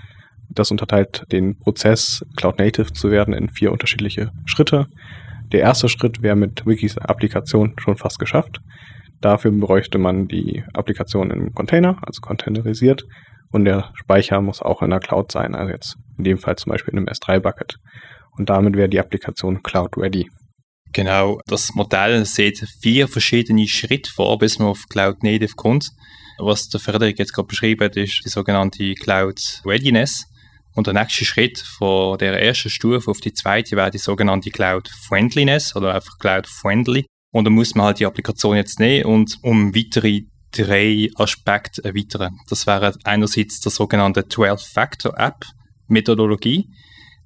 Das 0.51 0.71
unterteilt 0.71 1.25
den 1.33 1.59
Prozess, 1.59 2.23
Cloud 2.37 2.59
Native 2.59 2.93
zu 2.93 3.11
werden, 3.11 3.33
in 3.33 3.49
vier 3.49 3.73
unterschiedliche 3.73 4.31
Schritte. 4.45 4.89
Der 5.53 5.61
erste 5.61 5.89
Schritt 5.89 6.21
wäre 6.21 6.37
mit 6.37 6.67
Wikis 6.67 6.99
Applikation 6.99 7.73
schon 7.79 7.97
fast 7.97 8.19
geschafft. 8.19 8.61
Dafür 9.23 9.51
bräuchte 9.51 9.97
man 9.97 10.29
die 10.29 10.63
Applikation 10.75 11.31
im 11.31 11.55
Container, 11.55 11.97
also 12.03 12.21
containerisiert, 12.21 13.05
und 13.53 13.65
der 13.65 13.91
Speicher 13.95 14.43
muss 14.43 14.61
auch 14.61 14.83
in 14.83 14.91
der 14.91 15.01
Cloud 15.01 15.33
sein, 15.33 15.55
also 15.55 15.73
jetzt 15.73 15.97
in 16.19 16.25
dem 16.25 16.37
Fall 16.37 16.57
zum 16.57 16.73
Beispiel 16.73 16.93
in 16.93 16.99
einem 16.99 17.09
S3-Bucket. 17.09 17.77
Und 18.37 18.51
damit 18.51 18.77
wäre 18.77 18.91
die 18.91 19.01
Applikation 19.01 19.63
Cloud 19.63 19.97
Ready. 19.97 20.29
Genau, 20.95 21.41
das 21.47 21.75
Modell 21.75 22.25
sieht 22.25 22.67
vier 22.81 23.07
verschiedene 23.09 23.67
Schritte 23.67 24.13
vor, 24.13 24.39
bis 24.39 24.61
man 24.61 24.69
auf 24.69 24.87
Cloud 24.89 25.25
Native 25.25 25.57
kommt. 25.57 25.91
Was 26.39 26.69
der 26.69 26.79
Frederik 26.79 27.19
jetzt 27.19 27.33
gerade 27.33 27.49
beschrieben 27.49 27.85
hat, 27.85 27.97
ist 27.97 28.25
die 28.25 28.29
sogenannte 28.29 28.95
Cloud 28.95 29.61
Readiness. 29.67 30.23
Und 30.73 30.87
der 30.87 30.95
nächste 30.95 31.25
Schritt 31.25 31.59
von 31.59 32.17
der 32.19 32.41
ersten 32.41 32.71
Stufe 32.71 33.11
auf 33.11 33.21
die 33.21 33.33
zweite 33.33 33.75
wäre 33.75 33.91
die 33.91 33.99
sogenannte 33.99 34.53
Cloud 34.53 34.89
Friendliness 34.89 35.75
oder 35.75 35.97
einfach 35.97 36.17
Cloud 36.21 36.47
Friendly. 36.47 37.07
Und 37.33 37.45
da 37.45 37.51
muss 37.51 37.75
man 37.75 37.87
halt 37.87 37.99
die 37.99 38.07
Applikation 38.07 38.57
jetzt 38.57 38.79
nehmen 38.79 39.07
und 39.07 39.39
um 39.43 39.75
weitere 39.75 40.27
drei 40.53 41.11
Aspekte 41.17 41.85
erweitern. 41.85 42.39
Das 42.49 42.69
wäre 42.69 42.95
einerseits 43.03 43.59
der 43.59 43.73
sogenannte 43.73 44.21
12-Factor-App-Methodologie, 44.21 46.69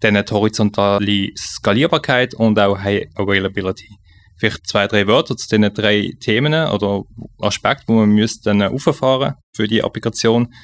dann 0.00 0.14
die 0.14 0.33
horizontale 0.33 1.31
Skalierbarkeit 1.37 2.35
und 2.35 2.59
auch 2.59 2.78
High 2.78 3.07
Availability. 3.14 3.88
Vielleicht 4.37 4.69
zwei, 4.69 4.87
drei 4.87 5.07
Wörter 5.07 5.37
zu 5.37 5.49
diesen 5.49 5.75
drei 5.75 6.12
Themen 6.21 6.55
oder 6.69 7.02
Aspekten, 7.40 7.93
die 7.93 7.99
man 7.99 8.11
müsste 8.11 8.50
dann 8.50 8.62
auffahren 8.62 9.35
für 9.52 9.67
die 9.67 9.83
Applikation. 9.83 10.55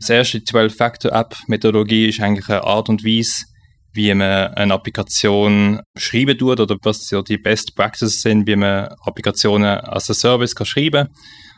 Das 0.00 0.10
erste 0.10 0.38
12-Factor-App-Methodologie 0.38 2.08
ist 2.08 2.20
eigentlich 2.20 2.48
eine 2.48 2.64
Art 2.64 2.88
und 2.88 3.04
Weise, 3.04 3.44
wie 3.92 4.12
man 4.12 4.52
eine 4.54 4.74
Applikation 4.74 5.80
schreiben 5.96 6.36
tut 6.36 6.58
oder 6.58 6.76
was 6.82 7.06
so 7.06 7.22
die 7.22 7.38
Best 7.38 7.76
Practices 7.76 8.22
sind, 8.22 8.48
wie 8.48 8.56
man 8.56 8.88
Applikationen 9.04 9.78
als 9.78 10.06
Service 10.06 10.56
kann 10.56 10.66
schreiben 10.66 11.08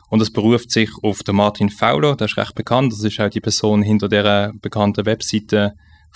und 0.08 0.23
es 0.23 0.32
beruft 0.32 0.70
sich 0.70 0.90
auf 1.02 1.23
den 1.23 1.37
Martin 1.37 1.70
Fowler, 1.70 2.16
der 2.16 2.26
ist 2.26 2.37
recht 2.37 2.54
bekannt. 2.54 2.92
Das 2.92 3.02
ist 3.02 3.18
auch 3.20 3.28
die 3.28 3.40
Person 3.40 3.82
hinter 3.82 4.08
der 4.08 4.52
bekannten 4.61 5.06
Webseite 5.06 5.75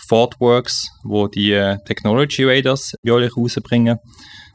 ThoughtWorks, 0.08 0.90
wo 1.04 1.28
die 1.28 1.52
äh, 1.52 1.78
Technology 1.84 2.44
Radars 2.44 2.94
jährlich 3.02 3.36
rausbringen. 3.36 3.98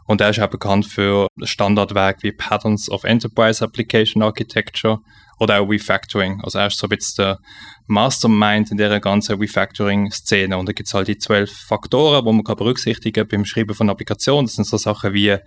Und 0.08 0.22
er 0.22 0.30
ist 0.30 0.40
auch 0.40 0.50
bekannt 0.50 0.86
für 0.86 1.28
Standardwerke 1.42 2.24
wie 2.24 2.32
Patterns 2.32 2.90
of 2.90 3.04
Enterprise 3.04 3.64
Application 3.64 4.22
Architecture 4.22 5.00
oder 5.40 5.60
auch 5.60 5.70
Refactoring. 5.70 6.42
Also 6.44 6.60
er 6.60 6.68
ist 6.68 6.78
so 6.78 6.86
ein 6.86 6.90
bisschen 6.90 7.26
der 7.26 7.40
Mastermind 7.88 8.72
in 8.72 8.78
dieser 8.78 9.00
ganzen 9.00 9.40
Refactoring-Szene. 9.40 10.58
Und 10.58 10.70
da 10.70 10.74
gibt 10.74 10.88
es 10.88 10.94
halt 10.94 11.08
die 11.08 11.18
zwölf 11.18 11.52
Faktoren, 11.52 12.24
die 12.24 12.32
man 12.32 12.44
kann 12.44 12.56
berücksichtigen 12.56 13.28
kann 13.28 13.28
beim 13.28 13.46
Schreiben 13.46 13.74
von 13.74 13.90
Applikationen. 13.90 14.46
Das 14.46 14.56
sind 14.56 14.68
so 14.68 14.78
Sachen 14.78 15.14
wie 15.14 15.38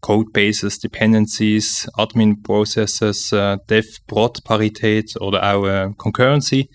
Codebases, 0.00 0.78
Dependencies, 0.78 1.88
Admin 1.94 2.42
Processes, 2.42 3.32
äh, 3.32 3.56
Dev-Prod-Parität 3.68 5.16
oder 5.20 5.54
auch 5.54 5.66
äh, 5.66 5.90
Concurrency. 5.96 6.68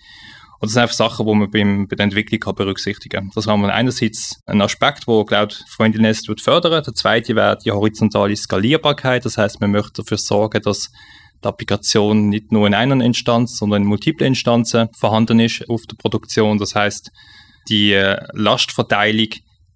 Und 0.60 0.66
das 0.66 0.72
sind 0.72 0.82
einfach 0.82 0.94
Sachen, 0.94 1.26
die 1.26 1.34
man 1.34 1.50
beim, 1.50 1.86
bei 1.86 1.94
der 1.94 2.04
Entwicklung 2.04 2.40
kann 2.40 2.54
berücksichtigen 2.54 3.26
kann. 3.26 3.30
Das 3.34 3.46
haben 3.46 3.62
wir 3.62 3.72
einerseits 3.72 4.40
einen 4.46 4.60
Aspekt, 4.60 5.06
wo 5.06 5.24
Cloud 5.24 5.64
Friendliness 5.68 6.24
fördern 6.40 6.82
Der 6.84 6.94
zweite 6.94 7.36
wäre 7.36 7.58
die 7.64 7.70
horizontale 7.70 8.34
Skalierbarkeit. 8.34 9.24
Das 9.24 9.38
heißt, 9.38 9.60
man 9.60 9.70
möchte 9.70 10.02
dafür 10.02 10.18
sorgen, 10.18 10.60
dass 10.62 10.90
die 11.44 11.48
Applikation 11.48 12.28
nicht 12.28 12.50
nur 12.50 12.66
in 12.66 12.74
einer 12.74 13.04
Instanz, 13.04 13.56
sondern 13.56 13.82
in 13.82 13.88
multiplen 13.88 14.28
Instanzen 14.28 14.88
vorhanden 14.96 15.38
ist 15.38 15.68
auf 15.68 15.82
der 15.86 15.96
Produktion. 15.96 16.58
Das 16.58 16.74
heißt, 16.74 17.12
die 17.68 17.92
äh, 17.92 18.18
Lastverteilung, 18.32 19.28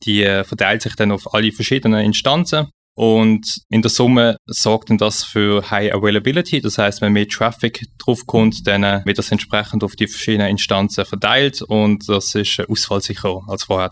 die 0.05 0.25
äh, 0.25 0.43
verteilt 0.43 0.83
sich 0.83 0.97
dann 0.97 1.13
auf 1.13 1.33
alle 1.33 1.53
verschiedenen 1.53 2.05
Instanzen 2.05 2.69
und 3.03 3.59
in 3.69 3.83
der 3.83 3.91
Summe 3.91 4.37
sorgt 4.47 4.89
dann 4.89 4.97
das 4.97 5.25
für 5.25 5.69
High 5.73 5.93
Availability. 5.93 6.61
Das 6.61 6.79
heißt, 6.79 7.01
wenn 7.01 7.13
mehr 7.13 7.27
Traffic 7.27 7.85
draufkommt, 7.99 8.65
dann 8.65 8.85
äh, 8.85 9.03
wird 9.05 9.19
das 9.19 9.33
entsprechend 9.33 9.83
auf 9.83 9.97
die 9.97 10.07
verschiedenen 10.07 10.51
Instanzen 10.51 11.05
verteilt 11.05 11.63
und 11.63 12.09
das 12.09 12.33
ist 12.37 12.61
ausfallsicherer 12.61 13.43
als 13.49 13.65
vorher. 13.65 13.91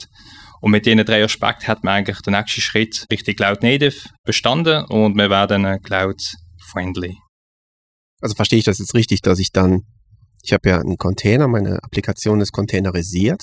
Und 0.60 0.70
mit 0.70 0.86
diesen 0.86 1.04
drei 1.04 1.24
Aspekten 1.24 1.66
hat 1.66 1.82
man 1.82 1.94
eigentlich 1.94 2.20
den 2.20 2.34
nächsten 2.34 2.60
Schritt 2.60 3.06
Richtung 3.10 3.34
Cloud 3.34 3.64
Native 3.64 3.96
bestanden 4.24 4.84
und 4.84 5.16
wir 5.16 5.28
werden 5.28 5.82
Cloud 5.82 6.22
Friendly. 6.70 7.16
Also 8.20 8.36
verstehe 8.36 8.60
ich 8.60 8.64
das 8.64 8.78
jetzt 8.78 8.94
richtig, 8.94 9.22
dass 9.22 9.40
ich 9.40 9.50
dann, 9.50 9.80
ich 10.44 10.52
habe 10.52 10.68
ja 10.68 10.78
einen 10.78 10.98
Container, 10.98 11.48
meine 11.48 11.82
Applikation 11.82 12.40
ist 12.40 12.52
containerisiert 12.52 13.42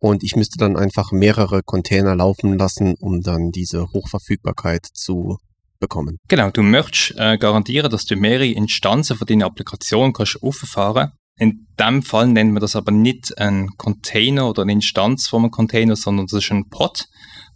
und 0.00 0.24
ich 0.24 0.34
müsste 0.34 0.58
dann 0.58 0.76
einfach 0.76 1.12
mehrere 1.12 1.62
Container 1.62 2.16
laufen 2.16 2.58
lassen, 2.58 2.94
um 2.98 3.20
dann 3.20 3.52
diese 3.52 3.86
Hochverfügbarkeit 3.92 4.86
zu 4.92 5.38
bekommen. 5.78 6.18
Genau, 6.28 6.50
du 6.50 6.62
möchtest 6.62 7.14
äh, 7.18 7.38
garantieren, 7.38 7.90
dass 7.90 8.06
du 8.06 8.16
mehrere 8.16 8.46
Instanzen 8.46 9.16
von 9.16 9.26
deiner 9.26 9.46
Applikation 9.46 10.12
kannst 10.12 10.42
auffahren. 10.42 11.12
In 11.38 11.66
dem 11.78 12.02
Fall 12.02 12.28
nennt 12.28 12.52
man 12.52 12.60
das 12.60 12.76
aber 12.76 12.92
nicht 12.92 13.38
ein 13.38 13.68
Container 13.78 14.48
oder 14.48 14.62
eine 14.62 14.72
Instanz 14.72 15.28
von 15.28 15.44
einem 15.44 15.50
Container, 15.50 15.96
sondern 15.96 16.26
das 16.26 16.44
ist 16.44 16.50
ein 16.50 16.68
Pod. 16.68 17.06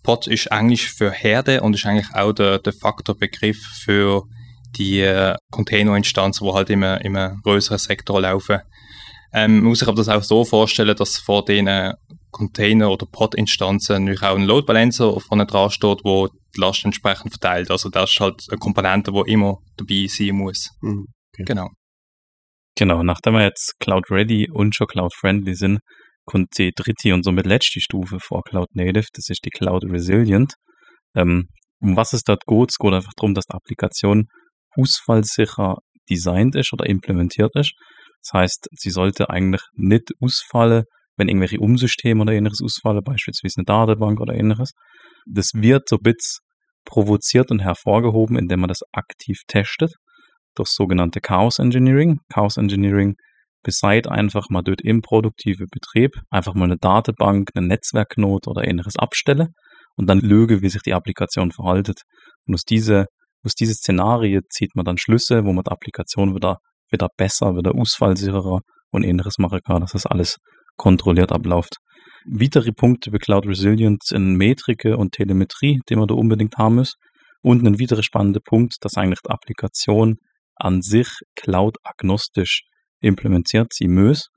Pod 0.03 0.27
ist 0.27 0.47
Englisch 0.47 0.93
für 0.93 1.11
Herde 1.11 1.61
und 1.61 1.75
ist 1.75 1.85
eigentlich 1.85 2.15
auch 2.15 2.33
der, 2.33 2.59
der 2.59 2.73
Faktorbegriff 2.73 3.59
für 3.85 4.25
die 4.77 5.01
äh, 5.01 5.37
Containerinstanzen, 5.51 6.47
die 6.47 6.53
halt 6.53 6.71
einem, 6.71 6.99
einem 6.99 7.41
größeren 7.43 7.79
Sektor 7.79 8.21
laufen. 8.21 8.61
Ähm, 9.35 9.57
man 9.57 9.65
muss 9.65 9.81
sich 9.81 9.89
aber 9.89 9.97
das 9.97 10.09
auch 10.09 10.23
so 10.23 10.45
vorstellen, 10.45 10.97
dass 10.97 11.19
vor 11.19 11.45
den 11.45 11.67
Container- 12.35 12.91
oder 12.91 13.07
Pod-Instanzen 13.07 14.05
natürlich 14.05 14.23
auch 14.23 14.37
ein 14.37 14.45
Load 14.45 14.67
Balancer 14.67 15.19
vorne 15.21 15.47
dran 15.47 15.71
steht, 15.71 16.01
wo 16.05 16.29
die 16.29 16.61
Last 16.61 16.85
entsprechend 16.85 17.31
verteilt. 17.31 17.71
Also 17.71 17.89
das 17.89 18.11
ist 18.11 18.21
halt 18.21 18.43
eine 18.51 18.59
Komponente, 18.59 19.13
die 19.13 19.33
immer 19.33 19.59
dabei 19.77 20.07
sein 20.09 20.37
muss. 20.37 20.69
Mhm, 20.83 21.07
okay. 21.33 21.45
Genau. 21.47 21.69
Genau, 22.77 23.05
nachdem 23.05 23.35
wir 23.35 23.45
jetzt 23.45 23.75
Cloud 23.79 24.11
Ready 24.11 24.51
und 24.51 24.75
schon 24.75 24.89
Cloud 24.89 25.15
Friendly 25.15 25.55
sind, 25.55 25.79
kommt 26.25 26.49
die 26.59 26.73
dritte 26.75 27.15
und 27.15 27.23
somit 27.23 27.47
letzte 27.47 27.81
Stufe 27.81 28.19
vor 28.21 28.43
Cloud 28.43 28.69
Native, 28.75 29.07
das 29.13 29.29
ist 29.29 29.45
die 29.45 29.51
Cloud 29.51 29.85
Resilient. 29.85 30.55
Ähm, 31.15 31.49
um 31.81 31.97
was 31.97 32.13
es 32.13 32.23
dort 32.23 32.45
geht, 32.47 32.71
es 32.71 32.79
geht 32.79 32.93
einfach 32.93 33.13
darum, 33.17 33.35
dass 33.35 33.45
die 33.45 33.55
Applikation 33.55 34.27
ausfallsicher 34.77 35.77
designt 36.11 36.57
ist 36.57 36.73
oder 36.73 36.87
implementiert 36.87 37.55
ist. 37.55 37.75
Das 38.23 38.41
heißt, 38.41 38.69
sie 38.73 38.91
sollte 38.91 39.31
eigentlich 39.31 39.63
nicht 39.75 40.11
ausfallen, 40.21 40.85
wenn 41.17 41.29
irgendwelche 41.29 41.59
Umsysteme 41.59 42.23
oder 42.23 42.33
ähnliches 42.33 42.61
ausfallen, 42.63 43.03
beispielsweise 43.05 43.59
eine 43.59 43.65
Datenbank 43.65 44.21
oder 44.21 44.35
ähnliches. 44.35 44.73
Das 45.27 45.51
wird 45.55 45.89
so 45.89 45.99
bits 45.99 46.41
provoziert 46.85 47.51
und 47.51 47.61
hervorgehoben, 47.61 48.37
indem 48.37 48.61
man 48.61 48.69
das 48.69 48.81
aktiv 48.93 49.41
testet 49.47 49.95
durch 50.55 50.69
sogenannte 50.69 51.21
Chaos 51.21 51.59
Engineering. 51.59 52.19
Chaos 52.33 52.57
Engineering 52.57 53.15
beseit 53.63 54.07
einfach 54.07 54.51
mal 54.51 54.63
dort 54.63 54.83
im 54.83 55.01
produktiven 55.01 55.67
Betrieb 55.71 56.13
einfach 56.31 56.55
mal 56.55 56.67
eine 56.67 56.77
Datenbank, 56.77 57.51
eine 57.55 57.67
Netzwerknot 57.67 58.47
oder 58.47 58.67
ähnliches 58.67 58.97
abstelle 58.97 59.49
und 59.97 60.09
dann 60.09 60.21
lüge, 60.21 60.63
wie 60.63 60.69
sich 60.69 60.83
die 60.83 60.95
Applikation 60.95 61.51
verhaltet. 61.51 62.03
Und 62.47 62.55
aus 62.55 62.65
diese, 62.65 63.07
aus 63.43 63.55
diese 63.55 63.75
Szenarie 63.75 64.41
zieht 64.51 64.75
man 64.75 64.85
dann 64.85 64.99
Schlüsse, 64.99 65.45
wo 65.45 65.53
man 65.53 65.65
die 65.65 65.71
Applikation 65.71 66.35
wieder, 66.35 66.59
wieder 66.91 67.09
besser, 67.17 67.57
wieder 67.57 67.75
ausfallsicherer 67.75 68.61
und 68.91 69.03
ähnliches 69.03 69.39
machen 69.39 69.61
kann, 69.65 69.85
das 69.93 70.07
alles 70.07 70.37
kontrolliert 70.77 71.33
abläuft. 71.33 71.77
Weitere 72.27 72.73
Punkte 72.73 73.13
wie 73.13 73.19
Cloud 73.19 73.47
Resilience 73.47 74.11
in 74.11 74.37
Metrike 74.37 74.97
und 74.97 75.13
Telemetrie, 75.13 75.81
die 75.89 75.97
man 75.97 76.09
da 76.09 76.15
unbedingt 76.15 76.57
haben 76.57 76.77
muss. 76.77 76.95
Und 77.43 77.67
ein 77.67 77.79
weiterer 77.79 78.03
spannender 78.03 78.41
Punkt, 78.41 78.77
dass 78.81 78.97
eigentlich 78.97 79.21
die 79.21 79.31
Applikation 79.31 80.17
an 80.57 80.81
sich 80.81 81.09
cloud-agnostisch 81.37 82.63
implementiert 83.01 83.73
sein 83.75 83.93
muss. 83.93 84.29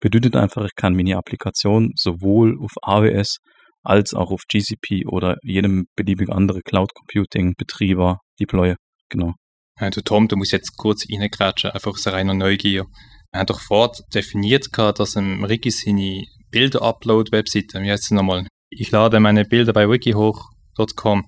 Bedeutet 0.00 0.36
einfach, 0.36 0.64
ich 0.64 0.74
kann 0.76 0.94
meine 0.94 1.16
Applikation 1.16 1.92
sowohl 1.96 2.56
auf 2.60 2.72
AWS 2.82 3.38
als 3.82 4.14
auch 4.14 4.30
auf 4.30 4.42
GCP 4.48 5.06
oder 5.06 5.36
jedem 5.42 5.86
beliebigen 5.96 6.32
anderen 6.32 6.62
Cloud 6.62 6.94
Computing 6.94 7.54
Betrieber 7.56 8.18
deployen. 8.38 8.76
Genau. 9.08 9.34
Also 9.76 10.00
Tom, 10.00 10.28
du 10.28 10.36
musst 10.36 10.52
jetzt 10.52 10.76
kurz 10.76 11.04
reingrätschen, 11.10 11.70
einfach 11.70 11.92
aus 11.92 12.06
reiner 12.06 12.34
Neugier. 12.34 12.84
Wir 13.32 13.40
haben 13.40 13.46
doch 13.46 13.60
vorher 13.60 13.92
definiert, 14.12 14.68
dass 14.76 15.16
im 15.16 15.42
Ricky 15.42 15.70
seine 15.70 16.22
Bilder-Upload-Webseite, 16.50 17.80
wie 17.80 17.90
heißt 17.90 18.04
es 18.04 18.10
nochmal? 18.10 18.46
Ich 18.68 18.90
lade 18.90 19.20
meine 19.20 19.46
Bilder 19.46 19.72
bei 19.72 19.88
wikihoch.com, 19.88 21.24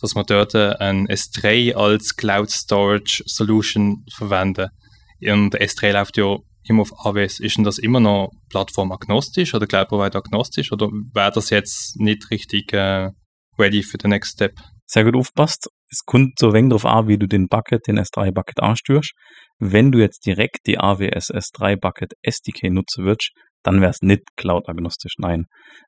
dass 0.00 0.14
wir 0.14 0.24
dort 0.24 0.54
ein 0.54 1.06
S3 1.06 1.74
als 1.74 2.16
Cloud 2.16 2.50
Storage 2.50 3.22
Solution 3.26 4.06
verwenden. 4.10 4.70
Und 5.20 5.54
S3 5.54 5.92
läuft 5.92 6.16
ja 6.16 6.38
immer 6.66 6.80
auf 6.80 6.92
AWS. 7.04 7.40
Ist 7.40 7.58
denn 7.58 7.64
das 7.64 7.76
immer 7.76 8.00
noch 8.00 8.30
plattformagnostisch 8.48 9.52
oder 9.52 9.66
Cloud 9.66 9.88
Provider 9.88 10.20
agnostisch 10.20 10.72
oder 10.72 10.86
wäre 11.12 11.30
das 11.30 11.50
jetzt 11.50 12.00
nicht 12.00 12.30
richtig 12.30 12.72
äh, 12.72 13.10
ready 13.58 13.82
für 13.82 13.98
den 13.98 14.10
Next 14.10 14.32
Step? 14.32 14.58
Sehr 14.86 15.04
gut 15.04 15.16
aufpasst. 15.16 15.68
Es 15.90 16.00
kommt 16.06 16.38
so 16.38 16.54
wenig 16.54 16.70
darauf 16.70 16.86
an, 16.86 17.06
wie 17.06 17.18
du 17.18 17.28
den 17.28 17.48
Bucket, 17.48 17.86
den 17.86 17.98
S3-Bucket 17.98 18.60
anstürst. 18.60 19.12
Wenn 19.58 19.92
du 19.92 19.98
jetzt 19.98 20.26
direkt 20.26 20.66
die 20.66 20.78
AWS 20.78 21.30
S3-Bucket 21.30 22.14
SDK 22.22 22.70
nutzen 22.70 23.04
würdest, 23.04 23.30
dann 23.62 23.80
wäre 23.80 23.90
es 23.90 24.02
nicht 24.02 24.22
cloud-agnostisch. 24.36 25.14
Nein. 25.18 25.46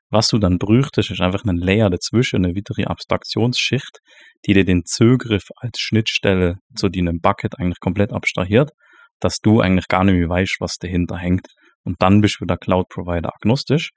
Was 0.09 0.29
du 0.29 0.39
dann 0.39 0.57
bräuchtest, 0.57 1.11
ist 1.11 1.21
einfach 1.21 1.43
einen 1.43 1.57
Layer 1.57 1.89
dazwischen, 1.89 2.43
eine 2.43 2.55
weitere 2.55 2.85
Abstraktionsschicht, 2.85 3.99
die 4.45 4.53
dir 4.53 4.65
den 4.65 4.83
Zugriff 4.85 5.43
als 5.57 5.79
Schnittstelle 5.79 6.55
zu 6.75 6.89
deinem 6.89 7.19
Bucket 7.19 7.59
eigentlich 7.59 7.79
komplett 7.79 8.11
abstrahiert, 8.11 8.71
dass 9.19 9.37
du 9.39 9.61
eigentlich 9.61 9.87
gar 9.87 10.03
nicht 10.03 10.15
mehr 10.15 10.29
weißt, 10.29 10.57
was 10.59 10.77
dahinter 10.77 11.17
hängt. 11.17 11.47
Und 11.83 11.97
dann 11.99 12.21
bist 12.21 12.37
du 12.39 12.45
wieder 12.45 12.57
Cloud-Provider 12.57 13.29
agnostisch. 13.33 13.91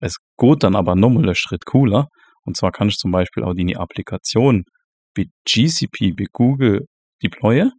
Es 0.00 0.16
geht 0.38 0.62
dann 0.62 0.76
aber 0.76 0.94
nochmal 0.94 1.24
einen 1.24 1.34
Schritt 1.34 1.64
cooler. 1.64 2.08
Und 2.44 2.56
zwar 2.56 2.72
kannst 2.72 2.96
du 2.96 3.08
zum 3.08 3.10
Beispiel 3.10 3.42
auch 3.42 3.54
deine 3.54 3.78
Applikation 3.78 4.64
wie 5.14 5.30
GCP, 5.48 6.14
wie 6.18 6.26
Google 6.32 6.86
deployen, 7.22 7.72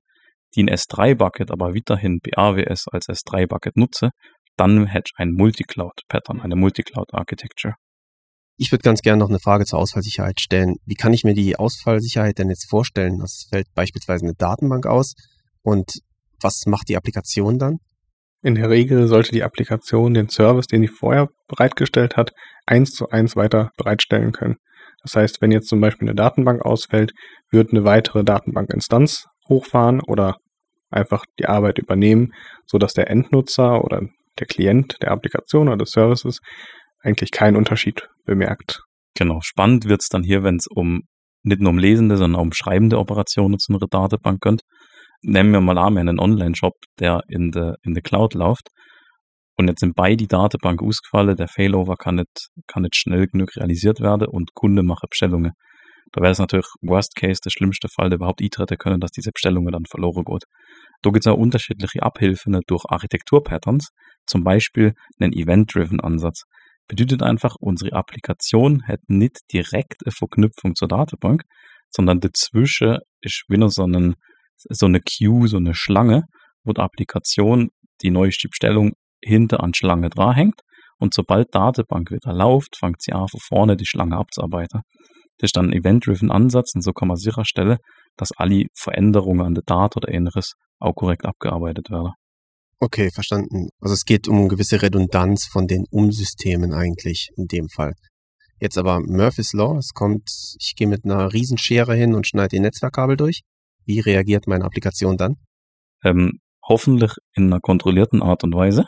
die 0.55 0.63
ein 0.63 0.69
S3-Bucket 0.69 1.51
aber 1.51 1.74
weiterhin 1.74 2.19
bei 2.24 2.38
AWS 2.38 2.85
als 2.91 3.07
S3-Bucket 3.07 3.77
nutze, 3.77 4.09
dann 4.57 4.88
hätte 4.88 5.12
ich 5.13 5.19
ein 5.19 5.31
Multicloud-Pattern, 5.31 6.41
eine 6.41 6.55
Multicloud-Architecture. 6.55 7.75
Ich 8.57 8.71
würde 8.71 8.83
ganz 8.83 9.01
gerne 9.01 9.19
noch 9.19 9.29
eine 9.29 9.39
Frage 9.39 9.65
zur 9.65 9.79
Ausfallsicherheit 9.79 10.39
stellen. 10.39 10.75
Wie 10.85 10.95
kann 10.95 11.13
ich 11.13 11.25
mir 11.25 11.33
die 11.33 11.57
Ausfallsicherheit 11.57 12.39
denn 12.39 12.50
jetzt 12.50 12.69
vorstellen? 12.69 13.17
Das 13.19 13.47
fällt 13.50 13.67
beispielsweise 13.75 14.25
eine 14.25 14.33
Datenbank 14.33 14.85
aus 14.85 15.13
und 15.62 15.91
was 16.41 16.63
macht 16.65 16.88
die 16.88 16.95
Applikation 16.95 17.59
dann? 17.59 17.77
In 18.41 18.55
der 18.55 18.69
Regel 18.69 19.07
sollte 19.07 19.31
die 19.31 19.43
Applikation 19.43 20.13
den 20.13 20.29
Service, 20.29 20.67
den 20.67 20.83
die 20.83 20.88
vorher 20.88 21.29
bereitgestellt 21.47 22.15
hat, 22.15 22.31
eins 22.65 22.91
zu 22.91 23.09
eins 23.09 23.35
weiter 23.35 23.71
bereitstellen 23.75 24.31
können. 24.31 24.55
Das 25.01 25.15
heißt, 25.15 25.41
wenn 25.41 25.51
jetzt 25.51 25.67
zum 25.67 25.81
Beispiel 25.81 26.07
eine 26.07 26.15
Datenbank 26.15 26.63
ausfällt, 26.63 27.12
wird 27.51 27.71
eine 27.71 27.83
weitere 27.83 28.24
Datenbankinstanz 28.24 29.25
hochfahren 29.50 30.01
oder 30.01 30.38
einfach 30.95 31.25
die 31.39 31.45
Arbeit 31.45 31.79
übernehmen, 31.79 32.34
sodass 32.65 32.93
der 32.93 33.10
Endnutzer 33.10 33.84
oder 33.84 34.01
der 34.39 34.47
Klient 34.47 34.97
der 35.01 35.12
Applikation 35.12 35.67
oder 35.67 35.77
des 35.77 35.91
Services 35.91 36.39
eigentlich 37.01 37.31
keinen 37.31 37.55
Unterschied 37.55 38.08
bemerkt. 38.25 38.81
Genau, 39.17 39.39
spannend 39.41 39.86
wird 39.86 40.01
es 40.01 40.10
dann 40.10 40.23
hier, 40.23 40.43
wenn 40.43 40.55
es 40.55 40.67
um 40.67 41.01
nicht 41.43 41.62
nur 41.62 41.69
um 41.69 41.77
lesende, 41.77 42.17
sondern 42.17 42.39
auch 42.39 42.45
um 42.45 42.53
schreibende 42.53 42.97
Operationen 42.97 43.60
zu 43.60 43.71
einer 43.71 43.88
Datenbank 43.89 44.41
geht. 44.41 44.62
Nehmen 45.21 45.51
wir 45.51 45.62
mal 45.62 45.77
an, 45.77 45.97
einen 45.97 46.19
Online-Shop, 46.19 46.73
der 46.99 47.21
in 47.27 47.51
der 47.51 47.75
in 47.84 47.93
der 47.93 48.03
Cloud 48.03 48.34
läuft 48.34 48.69
und 49.58 49.69
jetzt 49.69 49.79
sind 49.79 49.95
beide 49.95 50.27
Datenbank 50.27 50.81
ausgefallen, 50.81 51.36
der 51.36 51.47
Failover 51.47 51.95
kann 51.95 52.15
nicht, 52.15 52.49
kann 52.67 52.84
nicht 52.84 52.95
schnell 52.95 53.27
genug 53.27 53.55
realisiert 53.55 54.01
werden 54.01 54.27
und 54.27 54.53
Kunde 54.53 54.84
macht 54.84 55.10
Bestellungen. 55.10 55.53
Da 56.12 56.21
wäre 56.21 56.31
es 56.31 56.39
natürlich 56.39 56.67
Worst 56.81 57.15
Case, 57.15 57.39
der 57.43 57.51
schlimmste 57.51 57.88
Fall, 57.88 58.10
der 58.10 58.17
überhaupt 58.17 58.41
eintreten 58.41 58.77
können, 58.77 58.99
dass 58.99 59.12
diese 59.12 59.31
Bestellungen 59.31 59.71
dann 59.71 59.86
verloren 59.89 60.23
geht. 60.25 60.43
Da 61.01 61.10
gibt 61.12 61.25
es 61.25 61.31
auch 61.31 61.38
unterschiedliche 61.38 62.03
Abhilfen 62.03 62.60
durch 62.67 62.84
Architekturpatterns, 62.88 63.89
zum 64.25 64.43
Beispiel 64.43 64.93
einen 65.19 65.34
Event-Driven 65.34 65.99
Ansatz. 65.99 66.43
Bedeutet 66.88 67.23
einfach, 67.23 67.55
unsere 67.60 67.93
Applikation 67.93 68.84
hat 68.88 68.99
nicht 69.08 69.39
direkt 69.51 70.05
eine 70.05 70.12
Verknüpfung 70.12 70.75
zur 70.75 70.88
Datenbank, 70.88 71.43
sondern 71.89 72.19
dazwischen 72.19 72.99
ist 73.21 73.43
wieder 73.47 73.69
so, 73.69 73.84
einen, 73.84 74.15
so 74.55 74.86
eine 74.86 74.99
Queue, 74.99 75.47
so 75.47 75.58
eine 75.58 75.73
Schlange, 75.73 76.23
wo 76.63 76.73
die 76.73 76.81
Applikation 76.81 77.69
die 78.01 78.12
neueste 78.12 78.49
Bestellung 78.49 78.93
hinter 79.23 79.63
an 79.63 79.73
Schlange 79.73 80.10
dranhängt 80.10 80.62
und 80.97 81.13
sobald 81.13 81.53
Datenbank 81.53 82.12
wieder 82.12 82.34
läuft, 82.34 82.77
fängt 82.77 83.01
sie 83.01 83.13
an, 83.13 83.27
von 83.27 83.39
vorne 83.39 83.75
die 83.75 83.86
Schlange 83.86 84.17
abzuarbeiten. 84.17 84.81
Das 85.38 85.49
ist 85.49 85.58
dann 85.58 85.69
ein 85.69 85.73
Event-Driven 85.73 86.31
Ansatz 86.31 86.73
und 86.75 86.81
so 86.81 86.93
kann 86.93 87.08
man 87.08 87.17
sicherstellen, 87.17 87.77
dass 88.15 88.31
alle 88.38 88.65
Veränderungen 88.73 89.45
an 89.45 89.55
der 89.55 89.63
Daten 89.65 89.97
oder 89.97 90.10
ähnliches 90.10 90.53
auch 90.79 90.93
korrekt 90.93 91.25
abgearbeitet 91.25 91.89
werden. 91.89 92.13
Okay, 92.79 93.09
verstanden. 93.11 93.69
Also 93.79 93.93
es 93.93 94.03
geht 94.05 94.27
um 94.27 94.38
eine 94.38 94.47
gewisse 94.47 94.81
Redundanz 94.81 95.45
von 95.45 95.67
den 95.67 95.85
Umsystemen 95.89 96.73
eigentlich 96.73 97.29
in 97.38 97.47
dem 97.47 97.69
Fall. 97.69 97.93
Jetzt 98.59 98.77
aber 98.77 98.99
Murphy's 98.99 99.53
Law, 99.53 99.77
es 99.77 99.93
kommt, 99.93 100.29
ich 100.59 100.75
gehe 100.75 100.88
mit 100.88 101.05
einer 101.05 101.33
Riesenschere 101.33 101.95
hin 101.95 102.13
und 102.15 102.27
schneide 102.27 102.49
die 102.49 102.59
Netzwerkkabel 102.59 103.17
durch. 103.17 103.41
Wie 103.85 103.99
reagiert 103.99 104.47
meine 104.47 104.65
Applikation 104.65 105.17
dann? 105.17 105.35
Ähm, 106.03 106.39
hoffentlich 106.67 107.13
in 107.33 107.45
einer 107.45 107.59
kontrollierten 107.59 108.21
Art 108.21 108.43
und 108.43 108.53
Weise. 108.55 108.85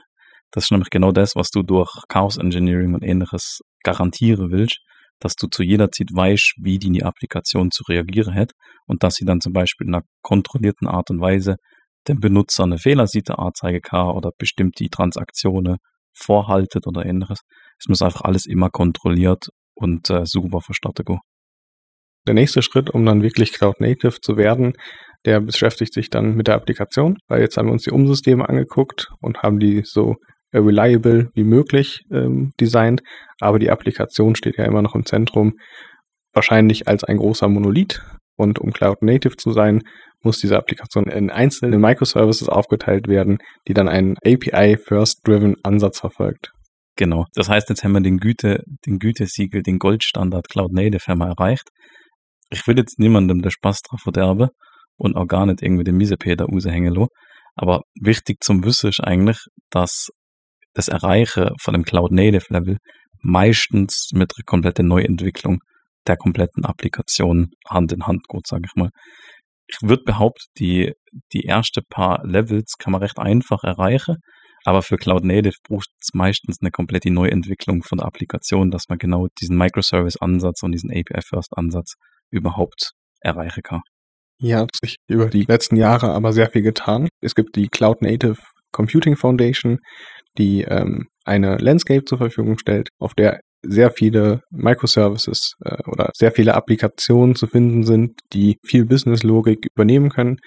Das 0.51 0.65
ist 0.65 0.71
nämlich 0.71 0.89
genau 0.89 1.11
das, 1.11 1.35
was 1.35 1.49
du 1.49 1.63
durch 1.63 1.91
Chaos 2.07 2.37
Engineering 2.37 2.93
und 2.93 3.03
ähnliches 3.03 3.59
garantieren 3.83 4.51
willst, 4.51 4.79
dass 5.19 5.35
du 5.35 5.47
zu 5.47 5.63
jeder 5.63 5.91
Zeit 5.91 6.09
weißt, 6.13 6.55
wie 6.61 6.79
die 6.79 7.03
Applikation 7.03 7.71
zu 7.71 7.83
reagieren 7.83 8.33
hat 8.33 8.51
und 8.85 9.03
dass 9.03 9.15
sie 9.15 9.25
dann 9.25 9.41
zum 9.41 9.53
Beispiel 9.53 9.87
in 9.87 9.95
einer 9.95 10.03
kontrollierten 10.21 10.87
Art 10.87 11.09
und 11.09 11.19
Weise 11.19 11.57
dem 12.07 12.19
Benutzer 12.19 12.63
eine 12.63 12.77
Fehlerseite 12.77 13.39
anzeigen 13.39 13.81
kann 13.81 14.09
oder 14.09 14.31
bestimmt 14.37 14.79
die 14.79 14.89
Transaktionen 14.89 15.77
vorhaltet 16.13 16.87
oder 16.87 17.05
ähnliches. 17.05 17.41
Es 17.79 17.87
muss 17.87 18.01
einfach 18.01 18.21
alles 18.21 18.45
immer 18.45 18.69
kontrolliert 18.69 19.49
und 19.75 20.09
äh, 20.09 20.25
super 20.25 20.61
verstattet 20.61 21.05
gehen. 21.05 21.19
Der 22.27 22.33
nächste 22.33 22.61
Schritt, 22.61 22.89
um 22.89 23.05
dann 23.05 23.23
wirklich 23.23 23.53
Cloud 23.53 23.79
Native 23.79 24.19
zu 24.21 24.35
werden, 24.35 24.73
der 25.25 25.39
beschäftigt 25.39 25.93
sich 25.93 26.09
dann 26.09 26.35
mit 26.35 26.47
der 26.47 26.55
Applikation, 26.55 27.17
weil 27.27 27.41
jetzt 27.41 27.57
haben 27.57 27.67
wir 27.67 27.73
uns 27.73 27.83
die 27.83 27.91
Umsysteme 27.91 28.47
angeguckt 28.47 29.09
und 29.21 29.43
haben 29.43 29.59
die 29.59 29.81
so 29.83 30.15
reliable 30.53 31.29
wie 31.35 31.43
möglich 31.43 32.01
ähm, 32.11 32.51
designt, 32.59 33.01
aber 33.39 33.59
die 33.59 33.69
Applikation 33.69 34.35
steht 34.35 34.57
ja 34.57 34.65
immer 34.65 34.81
noch 34.81 34.95
im 34.95 35.05
Zentrum, 35.05 35.53
wahrscheinlich 36.33 36.87
als 36.87 37.03
ein 37.03 37.17
großer 37.17 37.47
Monolith. 37.49 38.01
Und 38.37 38.59
um 38.59 38.71
Cloud 38.71 39.01
Native 39.01 39.35
zu 39.35 39.51
sein, 39.51 39.81
muss 40.21 40.39
diese 40.39 40.57
Applikation 40.57 41.05
in 41.07 41.29
einzelne 41.29 41.77
Microservices 41.77 42.49
aufgeteilt 42.49 43.07
werden, 43.07 43.39
die 43.67 43.73
dann 43.73 43.87
einen 43.87 44.15
API-First-Driven 44.23 45.55
Ansatz 45.63 45.99
verfolgt. 45.99 46.51
Genau. 46.95 47.25
Das 47.33 47.49
heißt, 47.49 47.69
jetzt 47.69 47.83
haben 47.83 47.93
wir 47.93 48.01
den 48.01 48.17
Güte, 48.17 48.63
den 48.85 48.99
Gütesiegel, 48.99 49.61
den 49.61 49.79
Goldstandard 49.79 50.49
Cloud 50.49 50.71
Native 50.71 51.05
haben 51.07 51.19
wir 51.19 51.27
erreicht. 51.27 51.69
Ich 52.49 52.65
will 52.67 52.77
jetzt 52.77 52.99
niemandem 52.99 53.41
der 53.41 53.51
Spaß 53.51 53.81
drauf 53.81 54.01
verderben 54.01 54.49
und 54.95 55.15
auch 55.15 55.27
gar 55.27 55.45
nicht 55.45 55.61
irgendwie 55.61 55.83
den 55.83 55.97
Miesepeter 55.97 56.45
raushängen 56.45 57.07
Aber 57.55 57.81
wichtig 57.99 58.43
zum 58.43 58.63
Wissen 58.63 58.89
ist 58.89 59.03
eigentlich, 59.03 59.37
dass 59.69 60.09
das 60.73 60.87
Erreichen 60.87 61.49
von 61.61 61.73
dem 61.73 61.83
Cloud 61.83 62.11
Native 62.11 62.45
Level 62.49 62.77
meistens 63.21 64.09
mit 64.13 64.33
einer 64.35 64.45
kompletten 64.45 64.87
Neuentwicklung 64.87 65.59
der 66.07 66.17
kompletten 66.17 66.65
Applikation 66.65 67.51
Hand 67.67 67.91
in 67.91 68.05
Hand 68.05 68.27
geht, 68.27 68.47
sage 68.47 68.63
ich 68.65 68.75
mal. 68.75 68.89
Ich 69.67 69.77
würde 69.81 70.03
behaupten, 70.03 70.45
die, 70.57 70.93
die 71.33 71.45
ersten 71.45 71.83
paar 71.89 72.25
Levels 72.25 72.75
kann 72.79 72.93
man 72.93 73.01
recht 73.01 73.19
einfach 73.19 73.63
erreichen, 73.63 74.17
aber 74.63 74.81
für 74.81 74.97
Cloud 74.97 75.23
Native 75.23 75.55
braucht 75.67 75.89
es 76.01 76.09
meistens 76.13 76.57
eine 76.61 76.71
komplette 76.71 77.11
Neuentwicklung 77.11 77.83
von 77.83 77.99
der 77.99 78.07
Applikation, 78.07 78.71
dass 78.71 78.89
man 78.89 78.97
genau 78.97 79.27
diesen 79.39 79.57
Microservice-Ansatz 79.57 80.63
und 80.63 80.71
diesen 80.71 80.91
API-First-Ansatz 80.91 81.93
überhaupt 82.31 82.91
erreichen 83.21 83.63
kann. 83.63 83.81
Hier 84.39 84.59
hat 84.59 84.69
sich 84.79 84.97
über 85.07 85.27
die 85.27 85.43
letzten 85.43 85.77
Jahre 85.77 86.11
aber 86.11 86.31
sehr 86.31 86.49
viel 86.49 86.61
getan. 86.61 87.09
Es 87.21 87.33
gibt 87.33 87.55
die 87.55 87.67
Cloud 87.67 88.01
Native 88.01 88.37
Computing 88.71 89.15
Foundation, 89.15 89.79
die 90.37 90.61
ähm, 90.61 91.07
eine 91.25 91.57
Landscape 91.57 92.05
zur 92.05 92.19
Verfügung 92.19 92.57
stellt, 92.59 92.89
auf 92.99 93.13
der 93.15 93.39
sehr 93.61 93.91
viele 93.91 94.41
Microservices 94.51 95.53
äh, 95.63 95.77
oder 95.87 96.11
sehr 96.13 96.31
viele 96.31 96.55
Applikationen 96.55 97.35
zu 97.35 97.47
finden 97.47 97.83
sind, 97.83 98.19
die 98.33 98.57
viel 98.65 98.85
Business-Logik 98.85 99.67
übernehmen 99.75 100.09
können. 100.09 100.37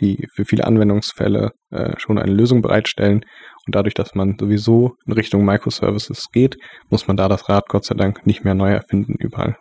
die 0.00 0.26
für 0.34 0.46
viele 0.46 0.64
Anwendungsfälle 0.64 1.50
äh, 1.70 1.92
schon 1.98 2.18
eine 2.18 2.32
Lösung 2.32 2.62
bereitstellen. 2.62 3.20
Und 3.66 3.74
dadurch, 3.74 3.92
dass 3.92 4.14
man 4.14 4.36
sowieso 4.40 4.94
in 5.04 5.12
Richtung 5.12 5.44
Microservices 5.44 6.28
geht, 6.32 6.56
muss 6.88 7.06
man 7.06 7.18
da 7.18 7.28
das 7.28 7.50
Rad 7.50 7.68
Gott 7.68 7.84
sei 7.84 7.94
Dank 7.94 8.26
nicht 8.26 8.42
mehr 8.42 8.54
neu 8.54 8.70
erfinden 8.70 9.16
überall. 9.18 9.58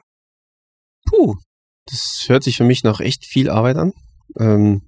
Puh, 1.10 1.36
das 1.88 2.26
hört 2.28 2.44
sich 2.44 2.56
für 2.58 2.64
mich 2.64 2.84
nach 2.84 3.02
echt 3.02 3.26
viel 3.26 3.50
Arbeit 3.50 3.78
an. 3.78 3.92
Ähm, 4.40 4.82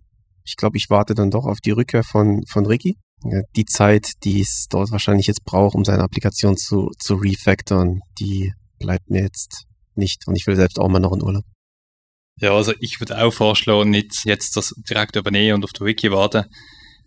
ich 0.46 0.56
glaube, 0.56 0.78
ich 0.78 0.90
warte 0.90 1.16
dann 1.16 1.32
doch 1.32 1.46
auf 1.46 1.60
die 1.60 1.72
Rückkehr 1.72 2.04
von, 2.04 2.44
von 2.48 2.66
Ricky. 2.66 2.96
Die 3.56 3.66
Zeit, 3.66 4.14
die 4.24 4.42
es 4.42 4.66
dort 4.70 4.92
wahrscheinlich 4.92 5.28
jetzt 5.28 5.44
braucht, 5.44 5.76
um 5.76 5.86
seine 5.86 6.04
Applikation 6.04 6.58
zu, 6.58 6.92
zu 6.98 7.16
refactoren, 7.16 8.02
die 8.20 8.52
bleibt 8.80 9.10
mir 9.10 9.22
jetzt 9.22 9.66
nicht. 9.96 10.28
Und 10.28 10.36
ich 10.36 10.48
will 10.48 10.56
selbst 10.56 10.80
auch 10.80 10.90
mal 10.90 11.00
noch 11.00 11.14
in 11.14 11.22
Urlaub. 11.22 11.44
Ja, 12.40 12.56
also 12.56 12.74
ich 12.80 13.00
würde 13.00 13.22
auch 13.22 13.32
vorschlagen, 13.32 13.92
nicht 13.92 14.26
jetzt 14.26 14.58
das 14.58 14.74
direkt 14.90 15.16
übernehmen 15.16 15.56
und 15.56 15.64
auf 15.64 15.74
der 15.74 15.86
Wiki 15.86 16.12
warten, 16.12 16.46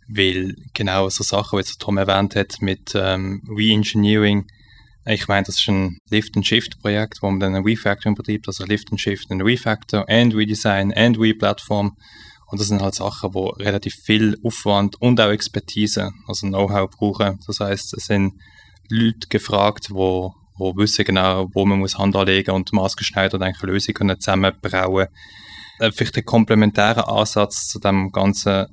weil 0.09 0.55
genau 0.75 1.09
so 1.09 1.25
Sachen, 1.25 1.59
wie 1.59 1.65
Tom 1.79 1.99
erwähnt 1.99 2.37
hat, 2.37 2.61
mit 2.61 2.93
ähm, 2.95 3.43
Re-Engineering, 3.49 4.47
ich 5.07 5.29
meine, 5.29 5.45
das 5.45 5.59
ist 5.59 5.69
ein 5.69 5.99
Lift-and-Shift-Projekt, 6.09 7.19
wo 7.21 7.31
man 7.31 7.41
dann 7.41 7.55
ein 7.55 7.65
Refactoring 7.65 8.15
betreibt, 8.15 8.49
also 8.49 8.65
Lift 8.65 8.91
and 8.91 9.01
Shift, 9.01 9.31
ein 9.31 9.43
Refactor 9.43 10.09
and 10.09 10.35
Redesign 10.35 10.93
and 10.95 11.19
Replatform. 11.19 11.97
Und 12.47 12.61
das 12.61 12.69
sind 12.69 12.83
halt 12.83 12.95
Sachen, 12.95 13.35
wo 13.35 13.49
relativ 13.49 13.95
viel 13.95 14.39
Aufwand 14.45 15.01
und 15.01 15.21
auch 15.21 15.31
Expertise, 15.31 16.13
also 16.27 16.47
Know-how 16.47 16.91
brauchen. 16.91 17.41
Das 17.47 17.61
heißt, 17.61 17.95
es 17.95 18.05
sind 18.05 18.35
Leute 18.89 19.29
gefragt, 19.29 19.89
wo, 19.91 20.35
wo 20.57 20.77
wissen 20.77 21.05
genau, 21.05 21.49
wo 21.53 21.65
man 21.65 21.79
muss 21.79 21.99
Hand 21.99 22.17
anlegen 22.17 22.53
und 22.53 22.73
maßgeschneidert 22.73 23.43
eigentlich 23.43 23.63
eine 23.63 23.73
Lösung 23.73 23.95
können 23.95 24.21
zusammenbrauen. 24.21 25.09
Äh, 25.79 25.91
vielleicht 25.91 26.17
ein 26.17 26.25
komplementärer 26.25 27.09
Ansatz 27.09 27.69
zu 27.69 27.79
dem 27.79 28.11
ganzen 28.13 28.67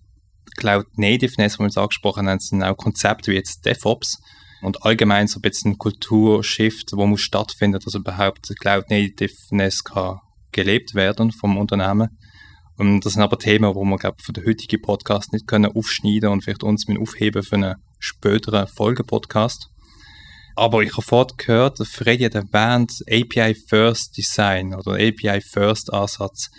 Cloud 0.58 0.86
Nativeness, 0.98 1.58
wo 1.58 1.64
wir 1.64 1.68
es 1.68 1.78
angesprochen 1.78 2.28
haben, 2.28 2.40
sind 2.40 2.64
auch 2.64 2.76
Konzepte 2.76 3.32
wie 3.32 3.36
jetzt 3.36 3.66
DevOps 3.66 4.20
und 4.62 4.84
allgemein 4.84 5.28
so 5.28 5.40
ein 5.40 5.42
bisschen 5.42 5.78
Kulturshift, 5.78 6.92
wo 6.94 7.08
muss 7.08 7.22
stattfinden, 7.22 7.80
dass 7.80 7.96
überhaupt 7.96 8.54
Cloud 8.60 8.90
Nativeness 8.90 9.84
kann 9.84 10.20
gelebt 10.52 10.94
werden 10.94 11.32
vom 11.32 11.58
Unternehmen. 11.58 12.18
Das 12.82 13.14
sind 13.14 13.22
aber 13.22 13.38
Themen, 13.38 13.76
wo 13.76 13.84
wir, 13.84 13.98
glaube 13.98 14.18
für 14.24 14.34
den 14.34 14.44
heutigen 14.44 14.82
Podcast 14.82 15.34
nicht 15.34 15.46
können 15.46 15.72
aufschneiden 15.72 16.30
und 16.30 16.44
vielleicht 16.44 16.64
uns 16.64 16.88
mit 16.88 17.00
aufheben 17.00 17.44
für 17.44 17.56
einen 17.56 17.76
späteren 18.00 18.66
Folgepodcast. 18.66 19.68
Aber 20.56 20.82
ich 20.82 20.94
habe 20.94 21.04
vorhin 21.04 21.38
gehört, 21.38 21.78
Freddy 21.88 22.24
hat 22.24 22.34
erwähnt, 22.34 22.92
API 23.08 23.54
First 23.54 24.18
Design 24.18 24.74
oder 24.74 24.94
API 24.94 25.42
First 25.42 25.94
Ansatz. 25.94 26.50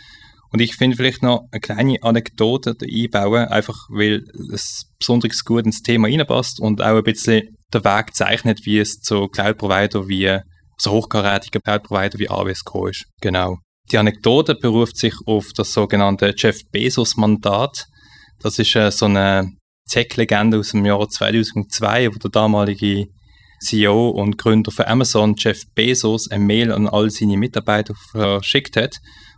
Und 0.50 0.60
ich 0.60 0.76
finde 0.76 0.96
vielleicht 0.96 1.24
noch 1.24 1.48
eine 1.50 1.60
kleine 1.60 2.00
Anekdote 2.02 2.76
einbauen, 2.80 3.48
einfach 3.48 3.88
weil 3.88 4.22
es 4.52 4.84
besonders 5.00 5.44
gut 5.44 5.66
ins 5.66 5.82
Thema 5.82 6.06
reinpasst 6.06 6.60
und 6.60 6.82
auch 6.82 6.98
ein 6.98 7.02
bisschen 7.02 7.56
der 7.72 7.84
Weg 7.84 8.14
zeichnet, 8.14 8.64
wie 8.64 8.78
es 8.78 9.00
zu 9.00 9.26
Cloud-Provider 9.26 10.06
wie, 10.06 10.28
also 10.28 10.90
hochkarätigen 10.90 11.62
Cloud-Provider 11.62 12.20
wie 12.20 12.30
AWS 12.30 12.64
gekommen 12.64 12.90
ist. 12.90 13.06
Genau. 13.20 13.58
Die 13.90 13.98
Anekdote 13.98 14.54
beruft 14.54 14.96
sich 14.96 15.14
auf 15.26 15.52
das 15.54 15.72
sogenannte 15.72 16.34
Jeff 16.36 16.60
Bezos-Mandat. 16.70 17.86
Das 18.40 18.58
ist 18.58 18.74
äh, 18.76 18.90
so 18.90 19.06
eine 19.06 19.52
Tech-Legende 19.88 20.58
aus 20.58 20.70
dem 20.70 20.84
Jahr 20.84 21.08
2002, 21.08 22.14
wo 22.14 22.18
der 22.18 22.30
damalige 22.30 23.08
CEO 23.60 24.10
und 24.10 24.38
Gründer 24.38 24.72
von 24.72 24.86
Amazon, 24.86 25.34
Jeff 25.36 25.62
Bezos, 25.74 26.30
ein 26.30 26.46
Mail 26.46 26.72
an 26.72 26.88
all 26.88 27.10
seine 27.10 27.36
Mitarbeiter 27.36 27.94
verschickt 28.10 28.76
hat 28.76 28.96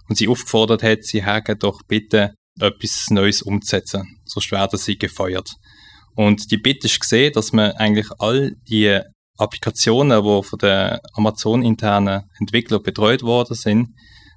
und 0.09 0.17
sie 0.17 0.29
aufgefordert 0.29 0.83
hat, 0.83 1.05
sie 1.05 1.25
hätten 1.25 1.59
doch 1.59 1.83
bitte 1.87 2.35
etwas 2.61 3.07
Neues 3.11 3.43
umzusetzen, 3.43 4.21
sonst 4.25 4.51
werden 4.53 4.79
sie 4.79 4.97
gefeuert. 4.97 5.51
Und 6.15 6.51
die 6.51 6.59
Bitte 6.59 6.87
ist 6.87 7.01
gesehen, 7.01 7.33
dass 7.33 7.53
man 7.53 7.73
eigentlich 7.73 8.07
all 8.19 8.53
die 8.69 9.01
Applikationen, 9.37 10.23
die 10.23 10.43
von 10.43 10.59
den 10.61 10.99
Amazon-internen 11.15 12.23
Entwicklern 12.39 12.83
betreut 12.83 13.23
worden 13.23 13.55
sind, 13.55 13.89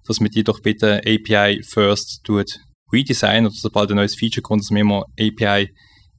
dass 0.08 0.20
man 0.20 0.32
die 0.32 0.44
doch 0.44 0.62
bitte 0.62 1.02
API 1.06 1.62
first 1.64 2.22
tut 2.24 2.60
redesign 2.92 3.46
oder 3.46 3.56
sobald 3.56 3.90
ein 3.92 3.98
neues 3.98 4.16
Feature 4.16 4.42
kommt, 4.42 4.62
dass 4.62 4.72
man 4.72 4.82
immer 4.82 5.06
API 5.20 5.70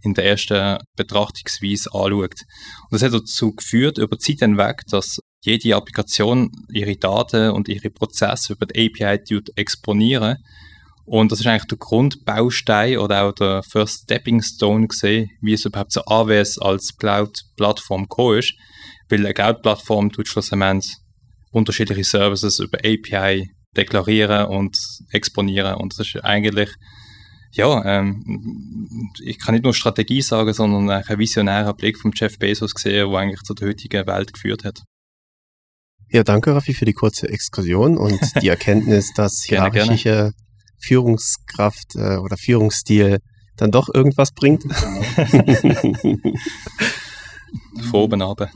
in 0.02 0.14
der 0.14 0.26
ersten 0.26 0.78
Betrachtungsweise 0.96 1.92
anschaut. 1.92 2.42
Und 2.90 2.92
das 2.92 3.02
hat 3.02 3.14
dazu 3.14 3.54
geführt, 3.54 3.98
über 3.98 4.18
Zeit 4.18 4.40
hinweg, 4.40 4.82
dass 4.90 5.18
jede 5.42 5.76
Applikation 5.76 6.50
ihre 6.72 6.96
Daten 6.96 7.50
und 7.50 7.68
ihre 7.68 7.90
Prozesse 7.90 8.52
über 8.52 8.66
die 8.66 8.86
API 8.86 9.20
exponieren. 9.56 10.36
Und 11.04 11.32
das 11.32 11.40
ist 11.40 11.46
eigentlich 11.46 11.64
der 11.64 11.78
Grundbaustein 11.78 12.98
oder 12.98 13.24
auch 13.24 13.32
der 13.32 13.62
First 13.62 14.02
Stepping 14.02 14.42
Stone 14.42 14.88
gesehen, 14.88 15.30
wie 15.40 15.54
es 15.54 15.64
überhaupt 15.64 15.92
zu 15.92 16.06
AWS 16.06 16.58
als 16.58 16.96
Cloud-Plattform 16.96 18.02
gekommen 18.02 18.40
ist. 18.40 18.52
Weil 19.08 19.20
eine 19.20 19.32
Cloud-Plattform 19.32 20.12
tut 20.12 20.28
schlussendlich 20.28 20.96
unterschiedliche 21.50 22.04
Services 22.04 22.58
über 22.58 22.78
API 22.78 23.50
deklarieren 23.78 24.46
und 24.46 24.78
exponieren. 25.10 25.74
Und 25.76 25.98
das 25.98 26.06
ist 26.06 26.24
eigentlich, 26.24 26.70
ja, 27.52 27.82
ähm, 27.84 29.10
ich 29.22 29.38
kann 29.38 29.54
nicht 29.54 29.64
nur 29.64 29.72
Strategie 29.72 30.20
sagen, 30.20 30.52
sondern 30.52 30.90
ein 30.90 31.18
visionärer 31.18 31.72
Blick 31.74 31.98
vom 31.98 32.12
Jeff 32.14 32.38
Bezos 32.38 32.74
gesehen, 32.74 33.10
der 33.10 33.18
eigentlich 33.18 33.42
zu 33.42 33.54
der 33.54 33.68
heutigen 33.68 34.06
Welt 34.06 34.34
geführt 34.34 34.64
hat. 34.64 34.82
Ja, 36.10 36.24
danke 36.24 36.54
Raffi 36.54 36.74
für 36.74 36.86
die 36.86 36.94
kurze 36.94 37.28
Exkursion 37.28 37.96
und 37.96 38.20
die 38.42 38.48
Erkenntnis, 38.48 39.12
dass 39.14 39.42
gerne, 39.42 39.70
hierarchische 39.70 40.08
gerne. 40.08 40.32
Führungskraft 40.80 41.96
äh, 41.96 42.16
oder 42.16 42.36
Führungsstil 42.36 43.18
dann 43.56 43.70
doch 43.70 43.88
irgendwas 43.92 44.32
bringt. 44.32 44.62
Von 47.90 47.92
oben 47.92 48.22
runter. 48.22 48.50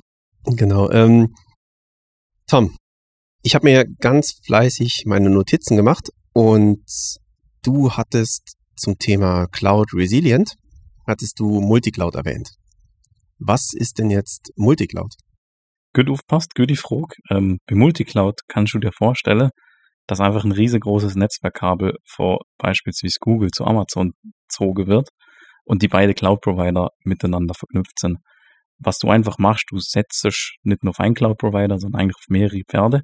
Genau. 0.45 0.91
Ähm, 0.91 1.35
Tom, 2.47 2.77
ich 3.43 3.55
habe 3.57 3.67
mir 3.67 3.85
ganz 3.99 4.41
fleißig 4.47 5.03
meine 5.07 5.29
Notizen 5.29 5.77
gemacht 5.77 6.11
und 6.33 6.85
du 7.65 7.91
hattest 7.91 8.57
zum 8.77 8.99
Thema 8.99 9.47
Cloud 9.49 9.93
Resilient, 9.95 10.55
hattest 11.07 11.41
du 11.41 11.61
Multicloud 11.61 12.15
erwähnt. 12.15 12.51
Was 13.39 13.73
ist 13.75 13.99
denn 13.99 14.11
jetzt 14.11 14.53
Multicloud? 14.57 15.15
Gut 15.93 16.09
aufpasst, 16.09 16.55
gute 16.55 16.77
Frage. 16.77 17.17
Ähm, 17.31 17.59
bei 17.67 17.75
Multicloud 17.75 18.41
kannst 18.47 18.75
du 18.75 18.79
dir 18.79 18.93
vorstellen, 18.93 19.51
dass 20.07 20.21
einfach 20.21 20.45
ein 20.45 20.53
riesengroßes 20.53 21.17
Netzwerkkabel 21.17 21.97
vor 22.07 22.43
beispielsweise 22.59 23.17
Google 23.21 23.51
zu 23.51 23.65
Amazon 23.65 24.13
gezogen 24.49 24.87
wird 24.87 25.09
und 25.65 25.83
die 25.83 25.89
beiden 25.89 26.15
Cloud-Provider 26.15 26.91
miteinander 27.05 27.55
verknüpft 27.55 27.99
sind. 27.99 28.19
Was 28.79 28.99
du 28.99 29.11
einfach 29.11 29.39
machst, 29.39 29.65
du 29.71 29.79
setzt 29.81 30.25
dich 30.25 30.59
nicht 30.63 30.85
nur 30.85 30.91
auf 30.91 31.01
einen 31.01 31.15
Cloud-Provider, 31.15 31.79
sondern 31.79 32.01
eigentlich 32.01 32.17
auf 32.17 32.29
mehrere 32.29 32.63
Pferde 32.69 33.03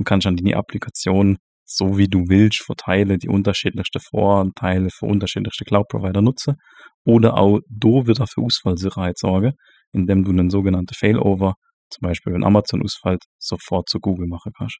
und 0.00 0.04
kannst 0.04 0.24
dann 0.24 0.36
die 0.36 0.56
Applikation 0.56 1.36
so 1.66 1.98
wie 1.98 2.08
du 2.08 2.24
willst 2.28 2.62
verteilen, 2.64 3.18
die 3.18 3.28
unterschiedlichsten 3.28 4.00
Vorteile 4.00 4.88
für 4.90 5.04
unterschiedlichste 5.04 5.66
Cloud-Provider 5.66 6.22
nutzen 6.22 6.56
oder 7.04 7.36
auch 7.36 7.60
do 7.68 8.06
wieder 8.06 8.26
für 8.26 8.40
Ausfallsicherheit 8.40 9.18
sorgen, 9.18 9.52
indem 9.92 10.24
du 10.24 10.30
einen 10.30 10.48
sogenannten 10.48 10.94
Failover, 10.94 11.54
zum 11.90 12.08
Beispiel 12.08 12.32
wenn 12.32 12.44
Amazon 12.44 12.82
ausfällt, 12.82 13.22
sofort 13.38 13.90
zu 13.90 14.00
Google 14.00 14.26
machen 14.26 14.52
kannst. 14.56 14.78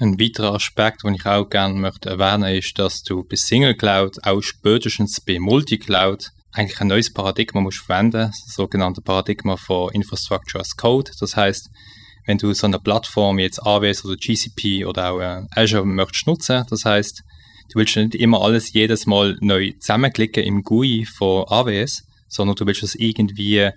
Ein 0.00 0.18
weiterer 0.18 0.54
Aspekt, 0.54 1.04
den 1.04 1.14
ich 1.14 1.24
auch 1.24 1.48
gerne 1.48 1.74
möchte 1.74 2.10
erwähnen, 2.10 2.52
ist, 2.52 2.76
dass 2.76 3.02
du 3.02 3.22
bei 3.22 3.36
Single 3.36 3.76
Cloud 3.76 4.18
auch 4.24 4.42
spätestens 4.42 5.20
bei 5.24 5.38
Multicloud 5.38 6.30
eigentlich 6.50 6.80
ein 6.80 6.88
neues 6.88 7.12
Paradigma 7.12 7.60
musst 7.60 7.78
verwenden, 7.78 8.32
das 8.32 8.54
sogenannte 8.54 9.02
Paradigma 9.02 9.56
von 9.56 9.92
Infrastructure 9.92 10.60
as 10.60 10.76
Code. 10.76 11.12
Das 11.20 11.36
heißt, 11.36 11.70
wenn 12.26 12.38
du 12.38 12.52
so 12.54 12.66
eine 12.66 12.78
Plattform 12.78 13.38
jetzt 13.38 13.64
AWS 13.64 14.04
oder 14.04 14.16
GCP 14.16 14.86
oder 14.86 15.12
auch 15.12 15.20
äh, 15.20 15.42
Azure 15.50 15.84
möchtest 15.84 16.26
nutzen, 16.26 16.64
das 16.70 16.84
heißt, 16.84 17.22
du 17.70 17.78
willst 17.78 17.96
nicht 17.96 18.14
immer 18.14 18.40
alles 18.42 18.72
jedes 18.72 19.06
Mal 19.06 19.36
neu 19.40 19.72
zusammenklicken 19.78 20.42
im 20.42 20.62
GUI 20.62 21.04
von 21.04 21.44
AWS, 21.48 22.04
sondern 22.28 22.56
du 22.56 22.66
willst 22.66 22.82
es 22.82 22.94
irgendwie 22.94 23.70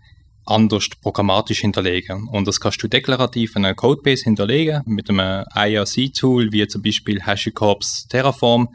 anders 0.46 0.88
programmatisch 1.02 1.60
hinterlegen. 1.60 2.28
Und 2.30 2.48
das 2.48 2.60
kannst 2.60 2.82
du 2.82 2.88
deklarativ 2.88 3.56
in 3.56 3.66
einer 3.66 3.76
Codebase 3.76 4.24
hinterlegen 4.24 4.82
mit 4.86 5.10
einem 5.10 5.46
IRC-Tool, 5.54 6.52
wie 6.52 6.68
zum 6.68 6.82
Beispiel 6.82 7.22
HashiCorps 7.22 8.08
Terraform. 8.08 8.70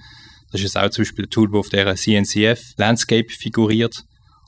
Das 0.51 0.61
ist 0.61 0.77
auch 0.77 0.91
zum 0.91 1.03
Beispiel 1.03 1.25
ein 1.25 1.31
Tool, 1.31 1.49
das 1.51 1.59
auf 1.59 1.69
der 1.71 1.97
CNCF 1.97 2.75
Landscape 2.77 3.29
figuriert. 3.31 4.05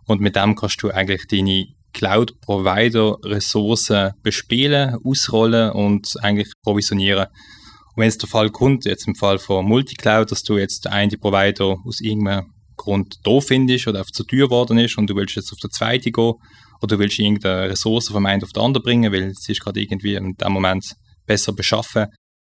Und 0.07 0.21
mit 0.21 0.37
dem 0.37 0.55
kannst 0.55 0.83
du 0.83 0.91
eigentlich 0.91 1.27
deine 1.27 1.67
Cloud-Provider-Ressourcen 1.95 4.13
bespielen, 4.23 4.99
ausrollen 5.03 5.73
und 5.73 6.23
eigentlich 6.23 6.53
provisionieren. 6.63 7.29
Und 7.95 8.03
wenn 8.03 8.09
es 8.09 8.19
der 8.19 8.29
Fall 8.29 8.51
kommt, 8.51 8.85
jetzt 8.85 9.09
im 9.09 9.15
Fall 9.15 9.39
von 9.39 9.65
Multicloud, 9.65 10.31
dass 10.31 10.43
du 10.43 10.59
jetzt 10.59 10.89
einen 10.89 11.19
Provider 11.19 11.79
aus 11.85 12.01
irgendeinem 12.01 12.53
Grund 12.77 13.25
doof 13.25 13.47
findest 13.47 13.87
oder 13.87 14.01
auf 14.01 14.13
zu 14.13 14.25
teuer 14.25 14.49
geworden 14.49 14.79
ist 14.79 14.99
und 14.99 15.09
du 15.09 15.17
willst 15.17 15.37
jetzt 15.37 15.53
auf 15.53 15.61
der 15.61 15.71
zweite 15.71 16.11
gehen 16.11 16.35
oder 16.83 16.97
du 16.97 16.99
willst 16.99 17.19
irgendeine 17.19 17.71
Ressource 17.71 18.09
vom 18.09 18.27
einen 18.27 18.43
auf 18.43 18.53
den 18.53 18.63
anderen 18.63 18.85
bringen, 18.85 19.13
weil 19.13 19.33
sie 19.35 19.53
ist 19.53 19.61
gerade 19.61 19.81
irgendwie 19.81 20.17
in 20.17 20.35
dem 20.35 20.53
Moment 20.53 20.97
besser 21.25 21.53
beschaffen, 21.53 22.09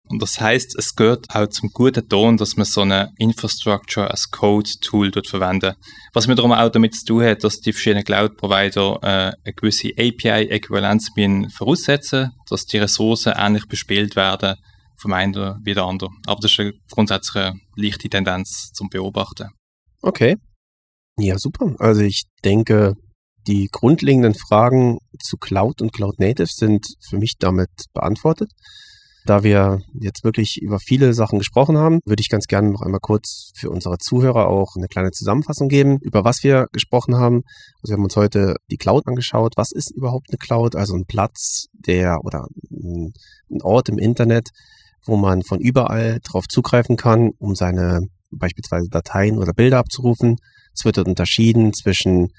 Und 0.09 0.21
das 0.21 0.41
heißt, 0.41 0.75
es 0.77 0.95
gehört 0.95 1.27
auch 1.33 1.47
zum 1.47 1.69
guten 1.69 2.07
Ton, 2.07 2.35
dass 2.35 2.57
man 2.57 2.65
so 2.65 2.81
eine 2.81 3.13
Infrastructure 3.17 4.11
as 4.11 4.29
Code 4.29 4.69
Tool 4.81 5.09
dort 5.09 5.27
verwenden. 5.27 5.75
Was 6.13 6.27
wiederum 6.27 6.51
auch 6.51 6.69
damit 6.69 6.95
zu 6.95 7.05
tun 7.05 7.23
hat, 7.23 7.43
dass 7.43 7.61
die 7.61 7.71
verschiedenen 7.71 8.03
Cloud 8.03 8.35
Provider 8.35 8.99
äh, 9.01 9.07
eine 9.07 9.53
gewisse 9.55 9.89
API 9.91 10.49
Äquivalenz 10.49 11.09
voraussetzen, 11.53 12.31
dass 12.49 12.65
die 12.65 12.79
Ressourcen 12.79 13.33
ähnlich 13.37 13.67
bespielt 13.67 14.15
werden 14.15 14.55
vom 14.97 15.13
einen 15.13 15.59
wie 15.63 15.73
der 15.73 15.83
andere. 15.83 16.09
Aber 16.27 16.41
das 16.41 16.51
ist 16.51 16.59
eine 16.59 16.73
grundsätzliche 16.91 17.53
leichte 17.75 18.09
Tendenz 18.09 18.71
zum 18.73 18.89
Beobachten. 18.89 19.49
Okay. 20.01 20.37
Ja, 21.17 21.37
super. 21.37 21.75
Also 21.79 22.01
ich 22.01 22.23
denke, 22.43 22.95
die 23.47 23.69
grundlegenden 23.71 24.35
Fragen 24.35 24.99
zu 25.19 25.37
Cloud 25.37 25.81
und 25.81 25.93
Cloud 25.93 26.19
Native 26.19 26.47
sind 26.47 26.85
für 27.07 27.17
mich 27.17 27.35
damit 27.39 27.69
beantwortet. 27.93 28.51
Da 29.25 29.43
wir 29.43 29.81
jetzt 29.93 30.23
wirklich 30.23 30.60
über 30.62 30.79
viele 30.79 31.13
Sachen 31.13 31.38
gesprochen 31.38 31.77
haben, 31.77 31.99
würde 32.05 32.21
ich 32.21 32.29
ganz 32.29 32.47
gerne 32.47 32.71
noch 32.71 32.81
einmal 32.81 32.99
kurz 32.99 33.51
für 33.55 33.69
unsere 33.69 33.99
Zuhörer 33.99 34.47
auch 34.47 34.75
eine 34.75 34.88
kleine 34.88 35.12
Zusammenfassung 35.12 35.67
geben, 35.67 35.99
über 36.01 36.23
was 36.23 36.43
wir 36.43 36.67
gesprochen 36.71 37.15
haben. 37.15 37.43
Also 37.81 37.91
wir 37.91 37.97
haben 37.97 38.03
uns 38.03 38.15
heute 38.15 38.55
die 38.71 38.77
Cloud 38.77 39.07
angeschaut. 39.07 39.53
Was 39.57 39.71
ist 39.71 39.91
überhaupt 39.91 40.27
eine 40.31 40.38
Cloud? 40.38 40.75
Also 40.75 40.95
ein 40.95 41.05
Platz, 41.05 41.67
der 41.71 42.23
oder 42.23 42.47
ein 42.71 43.13
Ort 43.62 43.89
im 43.89 43.99
Internet, 43.99 44.49
wo 45.05 45.17
man 45.17 45.43
von 45.43 45.60
überall 45.60 46.19
drauf 46.23 46.47
zugreifen 46.47 46.97
kann, 46.97 47.29
um 47.38 47.53
seine 47.53 48.07
beispielsweise 48.31 48.89
Dateien 48.89 49.38
oder 49.38 49.53
Bilder 49.53 49.77
abzurufen. 49.77 50.38
Es 50.73 50.84
wird 50.84 50.97
unterschieden 50.97 51.73
zwischen 51.73 52.29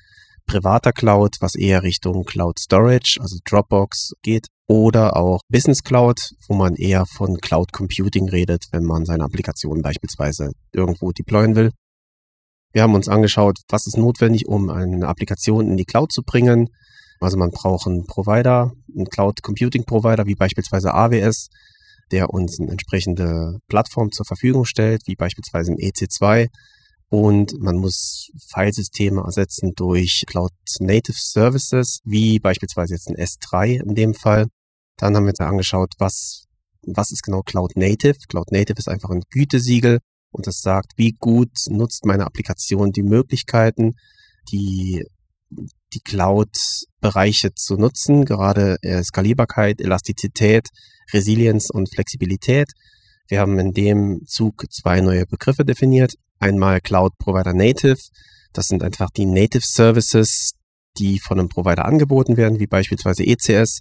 privater 0.47 0.93
Cloud, 0.93 1.37
was 1.41 1.55
eher 1.55 1.83
Richtung 1.83 2.25
Cloud 2.25 2.59
Storage, 2.59 3.19
also 3.21 3.39
Dropbox 3.45 4.13
geht, 4.23 4.49
oder 4.69 5.17
auch 5.17 5.41
Business 5.49 5.83
Cloud, 5.83 6.19
wo 6.49 6.55
man 6.55 6.77
eher 6.77 7.05
von 7.07 7.39
Cloud 7.39 7.73
Computing 7.73 8.29
redet, 8.29 8.65
wenn 8.73 8.85
man 8.85 9.05
seine 9.05 9.25
Applikationen 9.25 9.83
beispielsweise 9.83 10.53
irgendwo 10.73 11.13
deployen 11.13 11.57
will. 11.57 11.73
Wir 12.73 12.83
haben 12.83 12.95
uns 12.95 13.09
angeschaut, 13.09 13.59
was 13.69 13.87
ist 13.87 13.99
notwendig, 13.99 14.49
um 14.49 14.71
eine 14.71 15.07
Applikation 15.07 15.69
in 15.69 15.77
die 15.77 15.85
Cloud 15.85 16.11
zu 16.11 16.23
bringen. 16.23 16.69
Also 17.21 17.37
man 17.37 17.51
braucht 17.51 17.87
einen 17.87 18.07
Provider, 18.07 18.73
einen 18.97 19.07
Cloud 19.07 19.43
Computing 19.43 19.85
Provider 19.85 20.27
wie 20.27 20.35
beispielsweise 20.35 20.95
AWS, 20.95 21.49
der 22.11 22.31
uns 22.31 22.59
eine 22.59 22.71
entsprechende 22.71 23.59
Plattform 23.69 24.11
zur 24.11 24.25
Verfügung 24.25 24.65
stellt, 24.65 25.03
wie 25.07 25.17
beispielsweise 25.17 25.73
ein 25.73 25.79
EC2 25.79 26.49
und 27.13 27.61
man 27.61 27.77
muss 27.77 28.31
Filesysteme 28.55 29.21
ersetzen 29.21 29.75
durch 29.77 30.25
Cloud 30.27 30.55
Native 30.81 31.19
Services, 31.19 32.01
wie 32.05 32.39
beispielsweise 32.39 32.95
jetzt 32.95 33.07
ein 33.07 33.17
S3 33.17 33.83
in 33.87 33.95
dem 33.95 34.15
Fall. 34.15 34.47
Dann 34.97 35.15
haben 35.15 35.25
wir 35.25 35.33
uns 35.33 35.41
angeschaut, 35.41 35.93
was, 35.99 36.47
was 36.87 37.11
ist 37.11 37.23
genau 37.23 37.43
Cloud 37.43 37.77
Native. 37.77 38.15
Cloud 38.31 38.51
Native 38.51 38.79
ist 38.79 38.89
einfach 38.89 39.11
ein 39.11 39.25
Gütesiegel 39.29 39.99
und 40.31 40.47
das 40.47 40.63
sagt, 40.63 40.93
wie 40.97 41.13
gut 41.13 41.51
nutzt 41.69 42.07
meine 42.07 42.25
Applikation 42.25 42.93
die 42.93 43.03
Möglichkeiten, 43.03 43.93
die, 44.51 45.05
die 45.51 46.01
Cloud-Bereiche 46.01 47.53
zu 47.53 47.77
nutzen, 47.77 48.25
gerade 48.25 48.79
äh, 48.81 49.05
Skalierbarkeit, 49.05 49.83
Elastizität, 49.83 50.69
Resilienz 51.13 51.69
und 51.69 51.93
Flexibilität. 51.93 52.73
Wir 53.29 53.41
haben 53.41 53.59
in 53.59 53.73
dem 53.73 54.23
Zug 54.27 54.65
zwei 54.71 55.03
neue 55.03 55.27
Begriffe 55.27 55.67
definiert. 55.67 56.15
Einmal 56.43 56.81
Cloud 56.81 57.13
Provider 57.19 57.55
Native. 57.55 57.99
Das 58.53 58.67
sind 58.67 58.83
einfach 58.83 59.11
die 59.11 59.27
Native 59.27 59.63
Services, 59.65 60.55
die 60.99 61.21
von 61.21 61.39
einem 61.39 61.49
Provider 61.49 61.85
angeboten 61.85 62.37
werden, 62.37 62.59
wie 62.59 62.67
beispielsweise 62.67 63.25
ECS. 63.25 63.81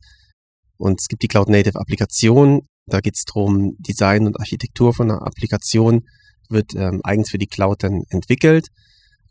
Und 0.77 1.01
es 1.01 1.07
gibt 1.07 1.23
die 1.23 1.27
Cloud 1.27 1.49
Native 1.49 1.79
Applikation. 1.79 2.67
Da 2.85 2.99
geht 2.99 3.15
es 3.15 3.25
darum, 3.25 3.75
Design 3.79 4.27
und 4.27 4.39
Architektur 4.39 4.93
von 4.93 5.09
einer 5.09 5.25
Applikation 5.25 6.03
wird 6.49 6.75
ähm, 6.75 7.01
eigens 7.03 7.31
für 7.31 7.39
die 7.39 7.47
Cloud 7.47 7.81
dann 7.81 8.03
entwickelt. 8.09 8.67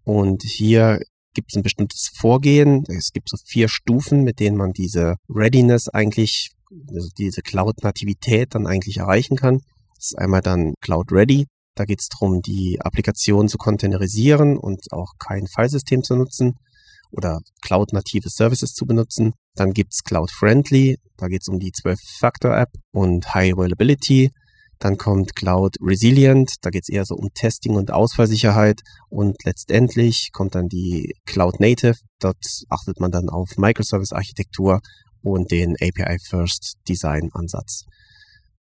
Und 0.03 0.43
hier 0.43 0.99
gibt 1.33 1.53
es 1.53 1.57
ein 1.57 1.63
bestimmtes 1.63 2.11
Vorgehen. 2.13 2.83
Es 2.89 3.13
gibt 3.13 3.29
so 3.29 3.37
vier 3.47 3.69
Stufen, 3.69 4.25
mit 4.25 4.41
denen 4.41 4.57
man 4.57 4.73
diese 4.73 5.15
Readiness 5.29 5.89
eigentlich, 5.89 6.51
also 6.89 7.09
diese 7.17 7.43
Cloud-Nativität 7.43 8.57
dann 8.57 8.67
eigentlich 8.67 8.97
erreichen 8.97 9.37
kann. 9.37 9.61
Das 9.95 10.07
ist 10.07 10.19
einmal 10.19 10.41
dann 10.41 10.75
Cloud 10.81 11.13
Ready. 11.13 11.47
Da 11.81 11.87
geht 11.87 12.03
es 12.03 12.11
darum, 12.11 12.43
die 12.43 12.79
Applikation 12.79 13.49
zu 13.49 13.57
containerisieren 13.57 14.59
und 14.59 14.93
auch 14.93 15.15
kein 15.19 15.47
Filesystem 15.47 16.03
zu 16.03 16.15
nutzen 16.15 16.59
oder 17.11 17.41
Cloud-native 17.63 18.29
Services 18.29 18.75
zu 18.75 18.85
benutzen. 18.85 19.33
Dann 19.55 19.73
gibt 19.73 19.95
es 19.95 20.05
Cloud 20.05 20.31
Friendly, 20.31 20.99
da 21.17 21.29
geht 21.29 21.41
es 21.41 21.49
um 21.49 21.59
die 21.59 21.73
12-Factor-App 21.73 22.69
und 22.93 23.33
High 23.33 23.55
Availability. 23.55 24.31
Dann 24.79 24.99
kommt 24.99 25.35
Cloud 25.35 25.77
Resilient, 25.81 26.57
da 26.61 26.69
geht 26.69 26.83
es 26.83 26.91
eher 26.91 27.07
so 27.07 27.15
um 27.15 27.31
Testing 27.33 27.77
und 27.77 27.91
Ausfallsicherheit. 27.91 28.83
Und 29.09 29.43
letztendlich 29.47 30.33
kommt 30.35 30.57
dann 30.57 30.69
die 30.69 31.15
Cloud 31.25 31.61
Native, 31.61 31.97
dort 32.19 32.45
achtet 32.69 33.01
man 33.01 33.11
dann 33.11 33.31
auf 33.31 33.57
Microservice-Architektur 33.57 34.83
und 35.23 35.51
den 35.51 35.77
API-First 35.81 36.75
Design-Ansatz. 36.87 37.87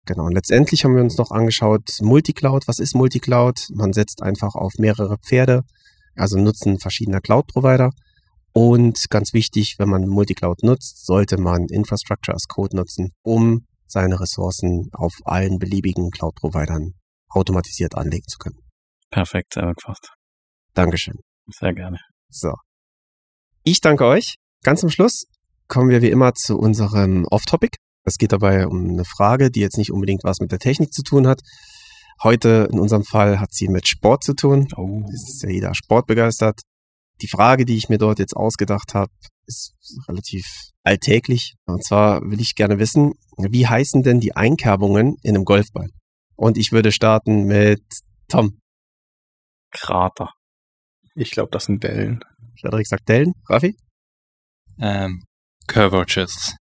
Genau, 0.07 0.23
und 0.23 0.31
letztendlich 0.31 0.85
haben 0.85 0.95
wir 0.95 1.03
uns 1.03 1.17
noch 1.17 1.31
angeschaut, 1.31 1.89
Multicloud, 2.01 2.65
was 2.67 2.79
ist 2.79 2.95
Multicloud? 2.95 3.67
Man 3.73 3.91
setzt 3.91 4.23
einfach 4.23 4.55
auf 4.55 4.75
mehrere 4.79 5.17
Pferde, 5.17 5.63
also 6.15 6.37
Nutzen 6.37 6.79
verschiedener 6.79 7.19
Cloud-Provider. 7.19 7.91
Und 8.53 9.09
ganz 9.09 9.33
wichtig, 9.33 9.75
wenn 9.79 9.89
man 9.89 10.07
Multicloud 10.07 10.63
nutzt, 10.63 11.05
sollte 11.05 11.37
man 11.37 11.65
Infrastructure 11.65 12.33
as 12.33 12.47
Code 12.47 12.77
nutzen, 12.77 13.09
um 13.21 13.67
seine 13.85 14.19
Ressourcen 14.21 14.89
auf 14.93 15.13
allen 15.25 15.59
beliebigen 15.59 16.09
Cloud-Providern 16.09 16.93
automatisiert 17.27 17.95
anlegen 17.95 18.27
zu 18.27 18.37
können. 18.37 18.59
Perfekt, 19.11 19.55
sehr 19.55 19.73
gefasst. 19.73 20.13
Dankeschön. 20.73 21.15
Sehr 21.47 21.73
gerne. 21.73 21.99
So. 22.29 22.53
Ich 23.63 23.81
danke 23.81 24.05
euch. 24.05 24.35
Ganz 24.63 24.79
zum 24.79 24.89
Schluss 24.89 25.25
kommen 25.67 25.89
wir 25.89 26.01
wie 26.01 26.11
immer 26.11 26.33
zu 26.33 26.57
unserem 26.57 27.25
Off-Topic. 27.25 27.77
Es 28.07 28.17
geht 28.17 28.31
dabei 28.31 28.65
um 28.67 28.89
eine 28.89 29.03
Frage, 29.03 29.51
die 29.51 29.59
jetzt 29.59 29.77
nicht 29.77 29.91
unbedingt 29.91 30.23
was 30.23 30.39
mit 30.39 30.53
der 30.53 30.59
Technik 30.59 30.93
zu 30.93 31.03
tun 31.03 31.27
hat. 31.27 31.41
Heute 32.23 32.69
in 32.71 32.79
unserem 32.79 33.03
Fall 33.03 33.41
hat 33.41 33.51
sie 33.51 33.67
mit 33.67 33.85
Sport 33.85 34.23
zu 34.23 34.33
tun. 34.33 34.69
Oh. 34.77 35.03
Es 35.13 35.27
ist 35.27 35.43
ja 35.43 35.49
jeder 35.49 35.75
sportbegeistert. 35.75 36.61
Die 37.21 37.27
Frage, 37.27 37.65
die 37.65 37.75
ich 37.75 37.89
mir 37.89 37.97
dort 37.97 38.19
jetzt 38.19 38.33
ausgedacht 38.33 38.93
habe, 38.93 39.11
ist 39.45 39.73
relativ 40.07 40.45
alltäglich. 40.83 41.55
Und 41.65 41.83
zwar 41.83 42.21
will 42.21 42.39
ich 42.39 42.55
gerne 42.55 42.79
wissen, 42.79 43.11
wie 43.37 43.67
heißen 43.67 44.03
denn 44.03 44.21
die 44.21 44.37
Einkerbungen 44.37 45.17
in 45.21 45.35
einem 45.35 45.43
Golfball? 45.43 45.89
Und 46.37 46.57
ich 46.57 46.71
würde 46.71 46.93
starten 46.93 47.43
mit 47.43 47.83
Tom. 48.29 48.57
Krater. 49.71 50.31
Ich 51.13 51.31
glaube, 51.31 51.49
das 51.51 51.65
sind 51.65 51.83
Dellen. 51.83 52.23
Frederik 52.61 52.87
sagt 52.87 53.09
Dellen. 53.09 53.33
Raffi? 53.49 53.75
Ähm, 54.79 55.23
Curvatures. 55.67 56.55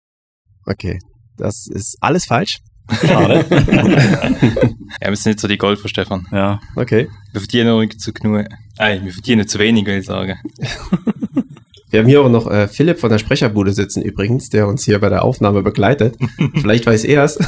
Okay, 0.64 0.98
das 1.36 1.66
ist 1.66 1.96
alles 2.00 2.24
falsch. 2.26 2.58
Schade. 3.00 3.44
Ja, 5.00 5.08
wir 5.08 5.16
sind 5.16 5.32
nicht 5.32 5.40
so 5.40 5.48
die 5.48 5.58
Golfer, 5.58 5.88
Stefan. 5.88 6.26
ja. 6.30 6.60
Okay. 6.76 7.08
Wir 7.32 7.40
verdienen 7.40 7.90
zu 7.98 8.12
genug. 8.12 8.46
Nein, 8.78 9.04
wir 9.04 9.12
verdienen 9.12 9.46
zu 9.48 9.58
wenig, 9.58 9.84
will 9.86 9.98
ich 9.98 10.06
sagen. 10.06 10.38
Wir 11.90 12.00
haben 12.00 12.08
hier 12.08 12.22
auch 12.22 12.28
noch 12.28 12.50
äh, 12.50 12.66
Philipp 12.66 12.98
von 12.98 13.08
der 13.08 13.18
Sprecherbude 13.18 13.72
sitzen 13.72 14.02
übrigens, 14.02 14.48
der 14.48 14.66
uns 14.66 14.84
hier 14.84 14.98
bei 14.98 15.08
der 15.10 15.24
Aufnahme 15.24 15.62
begleitet. 15.62 16.16
Vielleicht 16.54 16.86
weiß 16.86 17.04
er 17.04 17.22
es. 17.22 17.38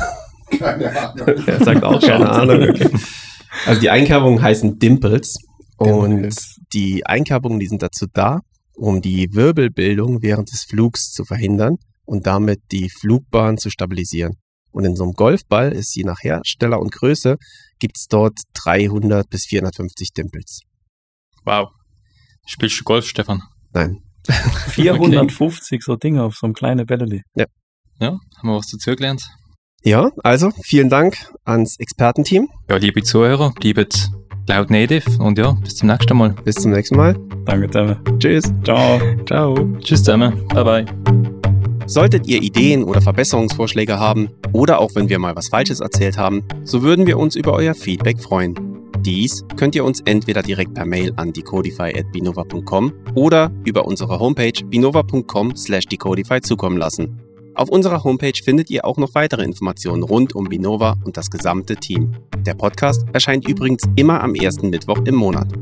Keine 0.56 0.96
Ahnung. 0.96 1.26
er 1.46 1.64
sagt 1.64 1.82
auch 1.82 2.00
keine 2.00 2.30
Ahnung. 2.30 2.62
Okay. 2.70 2.88
Also 3.66 3.80
die 3.80 3.90
Einkerbungen 3.90 4.40
heißen 4.40 4.78
Dimples. 4.78 5.38
Und 5.78 6.10
Dimples. 6.10 6.60
die 6.72 7.04
Einkerbungen, 7.04 7.58
die 7.58 7.66
sind 7.66 7.82
dazu 7.82 8.06
da, 8.12 8.42
um 8.76 9.02
die 9.02 9.34
Wirbelbildung 9.34 10.22
während 10.22 10.52
des 10.52 10.62
Flugs 10.62 11.10
zu 11.10 11.24
verhindern 11.24 11.78
und 12.06 12.26
damit 12.26 12.60
die 12.72 12.88
Flugbahn 12.88 13.58
zu 13.58 13.70
stabilisieren. 13.70 14.34
Und 14.70 14.84
in 14.84 14.96
so 14.96 15.04
einem 15.04 15.12
Golfball 15.12 15.72
ist 15.72 15.94
je 15.94 16.04
nach 16.04 16.22
Hersteller 16.22 16.80
und 16.80 16.92
Größe 16.92 17.36
gibt 17.78 17.96
es 17.96 18.06
dort 18.08 18.38
300 18.54 19.28
bis 19.28 19.46
450 19.46 20.12
Dimples. 20.12 20.60
Wow. 21.44 21.68
Spielst 22.46 22.80
du 22.80 22.84
Golf, 22.84 23.06
Stefan? 23.06 23.42
Nein. 23.72 24.02
450 24.68 25.82
so 25.82 25.96
Dinge 25.96 26.22
auf 26.22 26.34
so 26.34 26.46
einem 26.46 26.54
kleinen 26.54 26.84
Bälleli. 26.84 27.22
Ja, 27.34 27.46
haben 28.00 28.48
wir 28.48 28.56
was 28.56 28.68
dazu 28.68 28.94
gelernt? 28.94 29.22
Ja, 29.82 30.10
also 30.24 30.50
vielen 30.62 30.90
Dank 30.90 31.16
ans 31.44 31.78
Expertenteam. 31.78 32.48
Ja, 32.68 32.76
liebe 32.76 33.02
Zuhörer, 33.02 33.52
bleibt 33.52 34.10
Cloud 34.46 34.70
Native 34.70 35.22
und 35.22 35.38
ja, 35.38 35.52
bis 35.52 35.76
zum 35.76 35.88
nächsten 35.88 36.16
Mal. 36.16 36.34
Bis 36.44 36.56
zum 36.56 36.72
nächsten 36.72 36.96
Mal. 36.96 37.16
Danke, 37.44 37.68
Demme. 37.68 38.00
Tschüss. 38.18 38.52
Ciao. 38.64 39.00
Ciao. 39.26 39.54
Tschüss 39.78 40.02
zusammen. 40.02 40.46
Bye 40.48 40.64
bye. 40.64 41.05
Solltet 41.86 42.26
ihr 42.26 42.42
Ideen 42.42 42.82
oder 42.82 43.00
Verbesserungsvorschläge 43.00 43.98
haben 43.98 44.28
oder 44.52 44.80
auch 44.80 44.94
wenn 44.94 45.08
wir 45.08 45.18
mal 45.18 45.36
was 45.36 45.48
Falsches 45.48 45.80
erzählt 45.80 46.18
haben, 46.18 46.42
so 46.64 46.82
würden 46.82 47.06
wir 47.06 47.18
uns 47.18 47.36
über 47.36 47.52
euer 47.52 47.74
Feedback 47.74 48.20
freuen. 48.20 48.54
Dies 49.00 49.44
könnt 49.56 49.76
ihr 49.76 49.84
uns 49.84 50.00
entweder 50.00 50.42
direkt 50.42 50.74
per 50.74 50.84
Mail 50.84 51.12
an 51.16 51.32
decodify.binova.com 51.32 52.92
oder 53.14 53.52
über 53.64 53.84
unsere 53.84 54.18
Homepage 54.18 54.64
binova.com 54.64 55.54
slash 55.54 55.86
decodify 55.86 56.40
zukommen 56.40 56.76
lassen. 56.76 57.20
Auf 57.54 57.68
unserer 57.68 58.02
Homepage 58.02 58.38
findet 58.44 58.68
ihr 58.68 58.84
auch 58.84 58.96
noch 58.96 59.14
weitere 59.14 59.44
Informationen 59.44 60.02
rund 60.02 60.34
um 60.34 60.44
Binova 60.44 60.96
und 61.04 61.16
das 61.16 61.30
gesamte 61.30 61.76
Team. 61.76 62.16
Der 62.40 62.54
Podcast 62.54 63.06
erscheint 63.12 63.48
übrigens 63.48 63.84
immer 63.94 64.22
am 64.22 64.34
ersten 64.34 64.70
Mittwoch 64.70 64.98
im 65.04 65.14
Monat. 65.14 65.52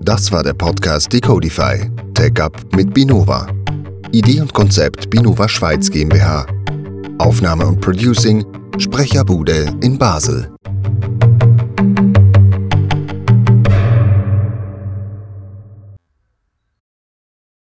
Das 0.00 0.30
war 0.32 0.42
der 0.42 0.54
Podcast 0.54 1.12
Decodify. 1.12 1.88
Tech 2.12 2.38
Up 2.40 2.60
mit 2.74 2.92
Binova. 2.92 3.46
Idee 4.14 4.40
und 4.40 4.54
Konzept 4.54 5.10
Binova 5.10 5.48
Schweiz 5.48 5.90
GmbH. 5.90 6.46
Aufnahme 7.18 7.66
und 7.66 7.80
Producing 7.80 8.46
Sprecherbude 8.78 9.76
in 9.82 9.98
Basel. 9.98 10.54